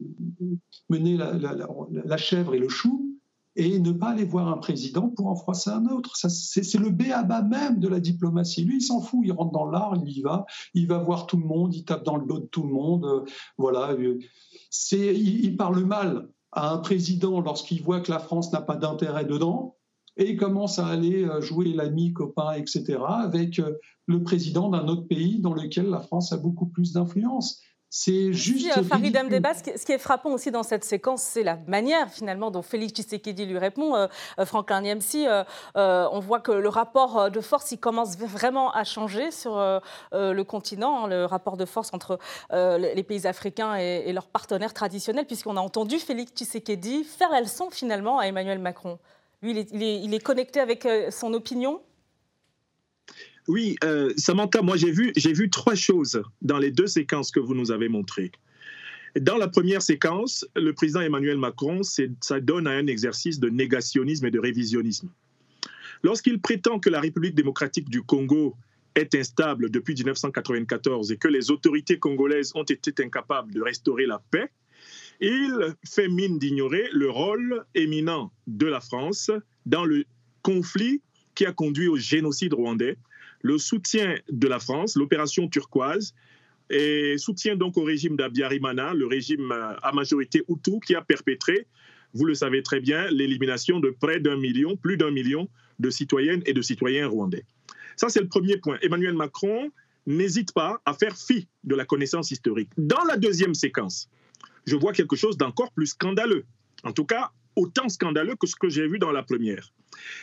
la, 0.91 2.17
chèvre 2.17 2.55
et 2.55 2.59
le 2.59 2.69
chou 2.69 3.19
et 3.57 3.79
ne 3.79 3.93
pas 3.93 4.09
aller 4.09 4.25
voir 4.25 4.49
un 4.49 4.57
président 4.57 5.09
pour 5.09 5.29
en 5.29 5.37
froisser 5.37 5.71
un 5.71 5.87
autre. 5.87 6.17
C'est 6.17 6.79
le 6.79 6.91
B 6.91 7.05
à 7.13 7.23
bas 7.23 7.43
même 7.43 7.79
de 7.79 7.87
la 7.87 8.01
diplomatie. 8.01 8.65
Lui, 8.65 8.79
il 8.79 8.83
s'en 8.83 9.01
fout, 9.01 9.21
il 9.23 9.33
rentre 9.33 9.53
dans 9.53 9.67
l'art, 9.67 9.95
il 10.05 10.11
y 10.11 10.23
va, 10.23 10.45
il 10.75 10.89
va 10.89 10.99
voir 10.99 11.27
tout 11.27 11.37
le 11.37 11.47
monde, 11.47 11.75
il 11.75 11.85
tape 11.85 12.05
dans 12.05 12.17
le 12.17 12.27
dos 12.27 12.41
de 12.41 12.47
tout 12.47 12.65
le 12.65 12.73
monde. 12.73 13.05
Euh, 13.05 13.25
voilà, 13.57 13.93
euh, 13.93 14.19
il 14.93 15.57
parle 15.57 15.85
mal 15.85 16.29
à 16.51 16.73
un 16.73 16.79
président 16.79 17.41
lorsqu'il 17.41 17.83
voit 17.83 18.01
que 18.01 18.11
la 18.11 18.19
France 18.19 18.53
n'a 18.53 18.61
pas 18.61 18.77
d'intérêt 18.77 19.25
dedans 19.25 19.77
et 20.17 20.37
commence 20.37 20.79
à 20.79 20.87
aller 20.87 21.25
euh, 21.25 21.41
jouer 21.41 21.73
l'ami, 21.73 22.13
copain, 22.13 22.53
etc., 22.53 22.99
avec 23.09 23.59
euh, 23.59 23.79
le 24.07 24.23
président 24.23 24.69
d'un 24.69 24.87
autre 24.89 25.07
pays 25.09 25.41
dans 25.41 25.55
lequel 25.55 25.91
la 25.91 26.01
France 26.01 26.33
a 26.33 26.37
beaucoup 26.37 26.67
plus 26.67 26.93
d'influence. 26.93 27.61
C'est 27.91 28.33
juste. 28.33 28.59
Si, 28.59 28.71
euh, 28.73 28.83
Farid 28.83 29.17
Amdeba, 29.17 29.55
ce 29.55 29.63
qui 29.63 29.93
est 29.93 29.99
frappant 29.99 30.31
aussi 30.31 30.51
dans 30.51 30.65
cette 30.65 30.83
séquence, 30.83 31.23
c'est 31.23 31.45
la 31.45 31.57
manière 31.69 32.11
finalement 32.11 32.51
dont 32.51 32.63
Félix 32.63 32.93
Tshisekedi 32.93 33.47
lui 33.47 33.59
répond. 33.59 34.09
Franklin 34.45 34.81
Niemsi, 34.81 35.27
on 35.77 36.19
voit 36.19 36.41
que 36.41 36.51
le 36.51 36.69
rapport 36.69 37.31
de 37.31 37.41
force, 37.41 37.71
il 37.71 37.79
commence 37.79 38.19
vraiment 38.19 38.73
à 38.73 38.83
changer 38.83 39.31
sur 39.31 39.55
le 40.11 40.43
continent, 40.43 41.05
hein, 41.05 41.07
le 41.07 41.25
rapport 41.25 41.57
de 41.57 41.65
force 41.65 41.95
entre 41.95 42.19
les 42.51 43.05
pays 43.05 43.29
africains 43.29 43.77
et, 43.77 44.03
et 44.07 44.13
leurs 44.13 44.27
partenaires 44.27 44.75
traditionnels, 44.75 45.27
puisqu'on 45.27 45.57
a 45.57 45.61
entendu 45.61 46.01
Félix 46.01 46.33
Tshisekedi 46.33 47.05
faire 47.05 47.31
la 47.31 47.43
leçon 47.43 47.71
finalement 47.71 48.19
à 48.19 48.25
Emmanuel 48.25 48.59
Macron. 48.59 48.99
Lui, 49.45 49.51
il 49.75 50.15
est, 50.15 50.25
connecté 50.25 50.59
avec 50.59 50.87
euh, 50.87 51.11
son 51.11 51.35
opinion? 51.35 51.83
Oui, 53.47 53.77
euh, 53.85 54.11
Samantha, 54.17 54.63
moi 54.63 54.79
j'ai 54.79 54.91
vu, 54.91 55.13
vu 55.15 55.51
trois 55.51 55.75
choses 55.75 56.23
dans 56.41 56.57
les 56.57 56.71
deux 56.71 56.87
séquences 56.87 57.31
que 57.31 57.41
vous 57.41 57.55
nous 57.55 57.71
avez 57.71 57.91
montrées. 57.91 58.33
Dans 59.21 59.37
la 59.37 59.47
première 59.47 59.83
séquence, 59.83 60.47
le 60.57 60.73
président 60.73 61.03
Emmanuel 61.03 61.37
Macron, 61.37 61.83
ça 61.83 62.41
donne 62.41 62.67
à 62.67 62.71
un 62.71 62.87
exercice 62.87 63.39
de 63.39 63.51
négationnisme 63.51 64.25
et 64.25 64.31
de 64.31 64.41
révisionnisme. 64.41 65.11
Lorsqu'il 66.03 66.41
prétend 66.41 66.81
que 66.81 66.89
la 66.89 67.01
République 67.01 67.35
démocratique 67.35 67.91
du 67.91 68.01
Congo 68.01 68.57
est 68.95 69.15
instable 69.15 69.69
depuis 69.69 69.95
1994 69.95 71.13
et 71.13 71.19
que 71.19 71.29
les 71.29 71.51
autorités 71.51 71.99
congolaises 71.99 72.53
ont 72.55 72.65
été 72.65 72.95
incapables 73.05 73.53
de 73.53 73.61
restaurer 73.61 74.07
la 74.07 74.23
paix, 74.31 74.51
il 75.21 75.75
fait 75.87 76.09
mine 76.09 76.39
d'ignorer 76.39 76.89
le 76.93 77.11
rôle 77.11 77.65
éminent 77.75 78.33
de 78.47 78.67
la 78.67 78.81
France 78.81 79.31
dans 79.67 79.85
le 79.85 80.05
conflit 80.43 81.01
qui 81.35 81.47
a 81.47 81.53
conduit 81.53 81.89
au 81.89 81.97
génocide 81.97 82.55
rwandais, 82.55 82.97
le 83.43 83.59
soutien 83.59 84.17
de 84.31 84.49
la 84.49 84.59
France, 84.59 84.97
l'opération 84.97 85.49
turquoise, 85.49 86.15
et 86.71 87.17
soutien 87.19 87.57
donc 87.57 87.77
au 87.77 87.83
régime 87.83 88.17
d'Abiyarimana, 88.17 88.95
le 88.95 89.07
régime 89.07 89.53
à 89.53 89.93
majorité 89.93 90.43
Hutu 90.49 90.81
qui 90.85 90.95
a 90.95 91.03
perpétré, 91.03 91.67
vous 92.15 92.25
le 92.25 92.35
savez 92.35 92.63
très 92.63 92.81
bien, 92.81 93.11
l'élimination 93.11 93.81
de 93.81 93.91
près 93.91 94.21
d'un 94.21 94.37
million, 94.37 94.77
plus 94.77 94.97
d'un 94.97 95.11
million 95.11 95.49
de 95.79 95.91
citoyennes 95.91 96.43
et 96.47 96.53
de 96.55 96.63
citoyens 96.63 97.09
rwandais. 97.09 97.45
Ça, 97.97 98.09
c'est 98.09 98.21
le 98.21 98.29
premier 98.29 98.57
point. 98.57 98.79
Emmanuel 98.83 99.15
Macron 99.15 99.71
n'hésite 100.07 100.53
pas 100.53 100.81
à 100.85 100.95
faire 100.95 101.17
fi 101.17 101.49
de 101.65 101.75
la 101.75 101.85
connaissance 101.85 102.31
historique. 102.31 102.71
Dans 102.77 103.03
la 103.05 103.17
deuxième 103.17 103.55
séquence, 103.55 104.09
je 104.67 104.77
vois 104.77 104.93
quelque 104.93 105.17
chose 105.17 105.37
d'encore 105.37 105.73
plus 105.73 105.89
scandaleux. 105.89 106.45
En 106.83 106.93
tout 106.93 107.05
cas, 107.05 107.31
autant 107.57 107.89
scandaleux 107.89 108.37
que 108.37 108.47
ce 108.47 108.57
que 108.57 108.69
j'ai 108.69 108.89
vu 108.89 108.99
dans 108.99 109.13
la 109.13 109.23
première. 109.23 109.73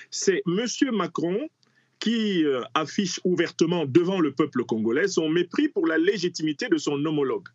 C'est 0.10 0.42
M. 0.48 0.66
Macron 0.92 1.50
qui 2.00 2.44
euh, 2.44 2.62
affiche 2.74 3.20
ouvertement 3.24 3.86
devant 3.86 4.20
le 4.20 4.34
peuple 4.34 4.64
congolais 4.66 5.08
son 5.08 5.30
mépris 5.30 5.70
pour 5.70 5.86
la 5.86 5.98
légitimité 5.98 6.68
de 6.68 6.78
son 6.78 6.94
homologue. 7.06 7.48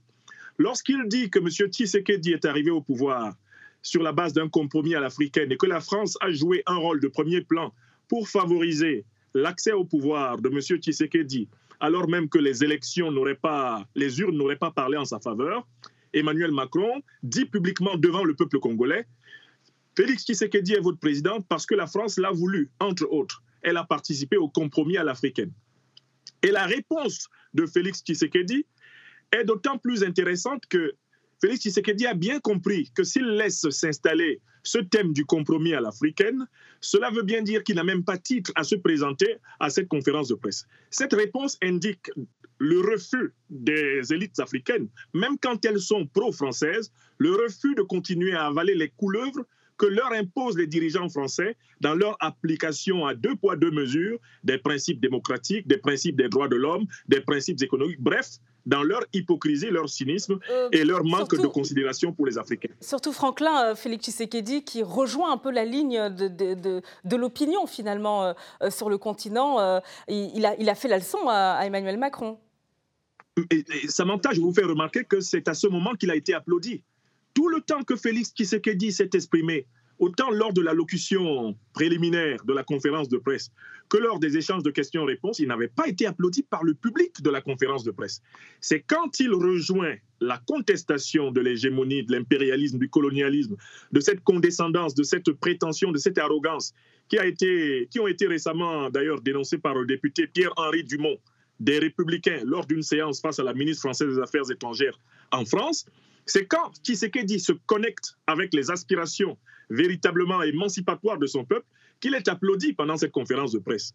Lorsqu'il 0.58 1.02
dit 1.08 1.28
que 1.28 1.40
M. 1.40 1.48
Tshisekedi 1.48 2.32
est 2.32 2.44
arrivé 2.44 2.70
au 2.70 2.80
pouvoir 2.80 3.34
sur 3.82 4.02
la 4.02 4.12
base 4.12 4.32
d'un 4.32 4.48
compromis 4.48 4.94
à 4.94 5.00
l'africaine 5.00 5.52
et 5.52 5.56
que 5.56 5.66
la 5.66 5.80
France 5.80 6.16
a 6.20 6.30
joué 6.30 6.62
un 6.66 6.76
rôle 6.76 7.00
de 7.00 7.08
premier 7.08 7.40
plan 7.40 7.72
pour 8.08 8.28
favoriser 8.28 9.04
l'accès 9.34 9.72
au 9.72 9.84
pouvoir 9.84 10.38
de 10.38 10.48
M. 10.48 10.60
Tshisekedi, 10.60 11.48
alors 11.80 12.08
même 12.08 12.28
que 12.28 12.38
les 12.38 12.64
élections 12.64 13.10
n'auraient 13.10 13.34
pas, 13.34 13.86
les 13.94 14.20
urnes 14.20 14.36
n'auraient 14.36 14.56
pas 14.56 14.70
parlé 14.70 14.96
en 14.96 15.04
sa 15.04 15.20
faveur, 15.20 15.66
Emmanuel 16.12 16.52
Macron 16.52 17.02
dit 17.22 17.44
publiquement 17.44 17.96
devant 17.96 18.24
le 18.24 18.34
peuple 18.34 18.58
congolais 18.58 19.06
Félix 19.96 20.24
Tshisekedi 20.24 20.74
est 20.74 20.80
votre 20.80 20.98
président 20.98 21.40
parce 21.40 21.64
que 21.64 21.74
la 21.74 21.86
France 21.86 22.18
l'a 22.18 22.30
voulu, 22.30 22.70
entre 22.80 23.10
autres. 23.10 23.42
Elle 23.62 23.78
a 23.78 23.84
participé 23.84 24.36
au 24.36 24.48
compromis 24.48 24.98
à 24.98 25.04
l'africaine. 25.04 25.52
Et 26.42 26.50
la 26.50 26.66
réponse 26.66 27.28
de 27.54 27.64
Félix 27.64 28.02
Tshisekedi 28.02 28.66
est 29.32 29.44
d'autant 29.44 29.78
plus 29.78 30.04
intéressante 30.04 30.64
que 30.68 30.92
Félix 31.40 31.62
Tshisekedi 31.62 32.06
a 32.06 32.14
bien 32.14 32.40
compris 32.40 32.90
que 32.94 33.04
s'il 33.04 33.24
laisse 33.24 33.68
s'installer 33.70 34.40
ce 34.62 34.78
thème 34.78 35.12
du 35.12 35.24
compromis 35.24 35.74
à 35.74 35.80
l'africaine, 35.80 36.46
cela 36.80 37.10
veut 37.10 37.22
bien 37.22 37.40
dire 37.40 37.62
qu'il 37.62 37.76
n'a 37.76 37.84
même 37.84 38.04
pas 38.04 38.18
titre 38.18 38.52
à 38.54 38.64
se 38.64 38.74
présenter 38.74 39.36
à 39.60 39.70
cette 39.70 39.88
conférence 39.88 40.28
de 40.28 40.34
presse. 40.34 40.66
Cette 40.90 41.14
réponse 41.14 41.56
indique 41.62 42.10
le 42.58 42.80
refus 42.80 43.34
des 43.50 44.12
élites 44.12 44.38
africaines, 44.40 44.88
même 45.14 45.36
quand 45.40 45.64
elles 45.64 45.80
sont 45.80 46.06
pro-françaises, 46.06 46.92
le 47.18 47.32
refus 47.32 47.74
de 47.74 47.82
continuer 47.82 48.34
à 48.34 48.46
avaler 48.46 48.74
les 48.74 48.88
couleuvres 48.88 49.44
que 49.76 49.86
leur 49.86 50.12
imposent 50.12 50.56
les 50.56 50.66
dirigeants 50.66 51.08
français 51.08 51.56
dans 51.80 51.94
leur 51.94 52.16
application 52.20 53.06
à 53.06 53.14
deux 53.14 53.36
poids, 53.36 53.56
deux 53.56 53.70
mesures 53.70 54.18
des 54.44 54.58
principes 54.58 55.00
démocratiques, 55.00 55.66
des 55.66 55.78
principes 55.78 56.16
des 56.16 56.28
droits 56.28 56.48
de 56.48 56.56
l'homme, 56.56 56.86
des 57.08 57.20
principes 57.20 57.62
économiques, 57.62 58.00
bref, 58.00 58.38
dans 58.64 58.82
leur 58.82 59.02
hypocrisie, 59.12 59.70
leur 59.70 59.88
cynisme 59.88 60.38
euh, 60.50 60.68
et 60.72 60.84
leur 60.84 61.04
manque 61.04 61.40
de 61.40 61.46
considération 61.46 62.12
pour 62.12 62.26
les 62.26 62.36
Africains. 62.36 62.74
Surtout 62.80 63.12
Franklin, 63.12 63.70
euh, 63.70 63.74
Félix 63.74 64.06
Tshisekedi, 64.06 64.64
qui 64.64 64.82
rejoint 64.82 65.32
un 65.32 65.36
peu 65.36 65.52
la 65.52 65.64
ligne 65.64 66.10
de, 66.10 66.28
de, 66.28 67.16
l'opinion 67.16 67.66
finalement 67.66 68.24
euh, 68.24 68.70
sur 68.70 68.90
le 68.90 68.98
continent. 68.98 69.80
il, 70.08 70.44
a, 70.44 70.56
il, 70.58 70.68
a, 70.68 70.74
fait 70.74 70.88
la 70.88 70.98
leçon 70.98 71.18
à 71.28 71.60
Emmanuel 71.64 71.96
Macron 71.96 72.38
et, 73.50 73.64
Samantha, 73.88 74.30
je 74.32 74.40
vous 74.40 74.52
fais 74.52 74.64
remarquer 74.64 75.04
que 75.04 75.20
c'est 75.20 75.48
à 75.48 75.54
ce 75.54 75.66
moment 75.66 75.94
qu'il 75.94 76.10
a 76.10 76.16
été 76.16 76.34
applaudi. 76.34 76.82
Tout 77.34 77.48
le 77.48 77.60
temps 77.60 77.82
que 77.82 77.96
Félix 77.96 78.32
Tshisekedi 78.32 78.92
s'est 78.92 79.10
exprimé 79.12 79.66
autant 79.98 80.30
lors 80.30 80.52
de 80.52 80.60
l'allocution 80.60 81.56
préliminaire 81.72 82.44
de 82.44 82.52
la 82.52 82.62
conférence 82.62 83.08
de 83.08 83.16
presse 83.16 83.50
que 83.88 83.96
lors 83.98 84.18
des 84.18 84.36
échanges 84.36 84.62
de 84.62 84.70
questions-réponses, 84.70 85.38
il 85.38 85.48
n'avait 85.48 85.68
pas 85.68 85.86
été 85.86 86.06
applaudi 86.06 86.42
par 86.42 86.64
le 86.64 86.74
public 86.74 87.22
de 87.22 87.30
la 87.30 87.40
conférence 87.40 87.84
de 87.84 87.92
presse. 87.92 88.20
C'est 88.60 88.80
quand 88.80 89.20
il 89.20 89.32
rejoint 89.32 89.94
la 90.20 90.38
contestation 90.38 91.30
de 91.30 91.40
l'hégémonie, 91.40 92.02
de 92.02 92.12
l'impérialisme, 92.12 92.78
du 92.78 92.88
colonialisme, 92.88 93.56
de 93.92 94.00
cette 94.00 94.22
condescendance, 94.24 94.94
de 94.94 95.04
cette 95.04 95.30
prétention, 95.32 95.92
de 95.92 95.98
cette 95.98 96.18
arrogance 96.18 96.74
qui, 97.08 97.18
a 97.18 97.26
été, 97.26 97.86
qui 97.90 98.00
ont 98.00 98.08
été 98.08 98.26
récemment 98.26 98.90
d'ailleurs 98.90 99.20
dénoncées 99.20 99.58
par 99.58 99.74
le 99.74 99.86
député 99.86 100.26
Pierre-Henri 100.26 100.82
Dumont 100.82 101.18
des 101.60 101.78
Républicains 101.78 102.40
lors 102.44 102.66
d'une 102.66 102.82
séance 102.82 103.20
face 103.20 103.38
à 103.38 103.44
la 103.44 103.54
ministre 103.54 103.82
française 103.82 104.14
des 104.14 104.20
Affaires 104.20 104.50
étrangères 104.50 104.98
en 105.32 105.44
France, 105.44 105.86
c'est 106.26 106.46
quand 106.46 106.72
Tshisekedi 106.82 107.38
se 107.40 107.52
connecte 107.52 108.16
avec 108.26 108.52
les 108.52 108.70
aspirations 108.70 109.38
véritablement 109.70 110.42
émancipatoires 110.42 111.18
de 111.18 111.26
son 111.26 111.44
peuple 111.44 111.66
qu'il 112.00 112.14
est 112.14 112.28
applaudi 112.28 112.72
pendant 112.72 112.96
cette 112.96 113.12
conférence 113.12 113.52
de 113.52 113.58
presse. 113.58 113.94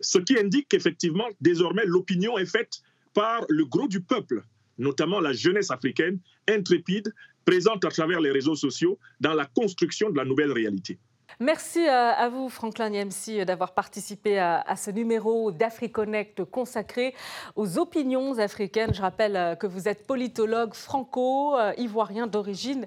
Ce 0.00 0.18
qui 0.18 0.38
indique 0.38 0.68
qu'effectivement, 0.68 1.28
désormais, 1.40 1.84
l'opinion 1.86 2.38
est 2.38 2.46
faite 2.46 2.82
par 3.14 3.44
le 3.48 3.64
gros 3.64 3.88
du 3.88 4.00
peuple, 4.00 4.42
notamment 4.78 5.20
la 5.20 5.32
jeunesse 5.32 5.70
africaine, 5.70 6.18
intrépide, 6.48 7.12
présente 7.44 7.84
à 7.84 7.88
travers 7.88 8.20
les 8.20 8.30
réseaux 8.30 8.54
sociaux 8.54 8.98
dans 9.20 9.34
la 9.34 9.46
construction 9.46 10.10
de 10.10 10.16
la 10.16 10.24
nouvelle 10.24 10.52
réalité. 10.52 10.98
Merci 11.40 11.86
euh, 11.86 12.12
à 12.12 12.28
vous, 12.28 12.48
Franklin 12.48 12.90
Niemsi, 12.90 13.40
euh, 13.40 13.44
d'avoir 13.44 13.74
participé 13.74 14.38
à, 14.38 14.76
ce 14.76 14.90
numéro 14.90 15.50
d'AfriConnect 15.50 16.44
consacré 16.44 17.14
aux 17.56 17.78
opinions 17.78 18.38
africaines. 18.38 18.94
Je 18.94 19.02
rappelle 19.02 19.36
euh, 19.36 19.54
que 19.54 19.66
vous 19.66 19.88
êtes 19.88 20.06
politologue 20.06 20.74
franco-ivoirien 20.74 22.26
d'origine 22.26 22.86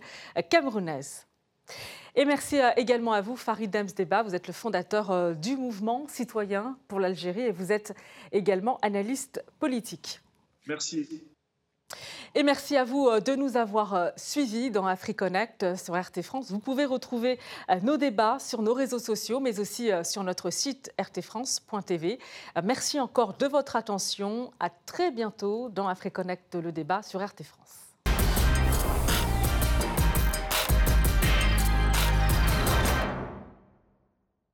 camerounaise. 0.49 1.25
Et 2.15 2.23
merci 2.23 2.58
également 2.77 3.12
à 3.12 3.21
vous, 3.21 3.36
Farid 3.36 3.71
Demsdeba. 3.71 4.23
Vous 4.23 4.36
êtes 4.36 4.47
le 4.47 4.53
fondateur 4.53 5.36
du 5.36 5.58
mouvement 5.58 6.08
citoyen 6.08 6.77
pour 6.88 6.99
l'Algérie 6.99 7.41
et 7.41 7.51
vous 7.51 7.73
êtes 7.73 7.93
également 8.31 8.77
analyste 8.81 9.43
politique. 9.60 10.21
Merci. 10.67 11.35
Et 12.38 12.43
merci 12.43 12.76
à 12.76 12.84
vous 12.84 13.08
euh, 13.08 13.21
de 13.21 13.34
nous 13.34 13.56
avoir 13.56 13.93
euh, 13.93 14.10
suivis 14.17 14.69
dans 14.69 14.86
AfriConnect 14.86 15.63
euh, 15.63 15.76
sur 15.78 15.98
RT 15.98 16.21
France. 16.21 16.52
Vous 16.52 16.60
pouvez 16.60 16.86
retrouver 16.86 17.39
nos 17.82 17.95
débats 17.98 18.38
sur 18.39 18.62
nos 18.62 18.74
réseaux 18.74 19.00
sociaux, 19.00 19.39
mais 19.39 19.60
aussi 19.60 19.89
sur 20.04 20.24
notre 20.24 20.50
site 20.50 20.91
rtfrance.tv. 21.00 22.19
Merci 22.63 23.00
encore 23.00 23.38
de 23.38 23.48
votre 23.48 23.76
attention. 23.76 24.52
À 24.60 24.69
très 24.69 25.12
bientôt 25.12 25.69
dans 25.69 25.88
AfriConnect, 25.88 26.56
le 26.56 26.71
débat 26.71 27.02
sur 27.02 27.24
RT 27.24 27.43
France. 27.43 27.85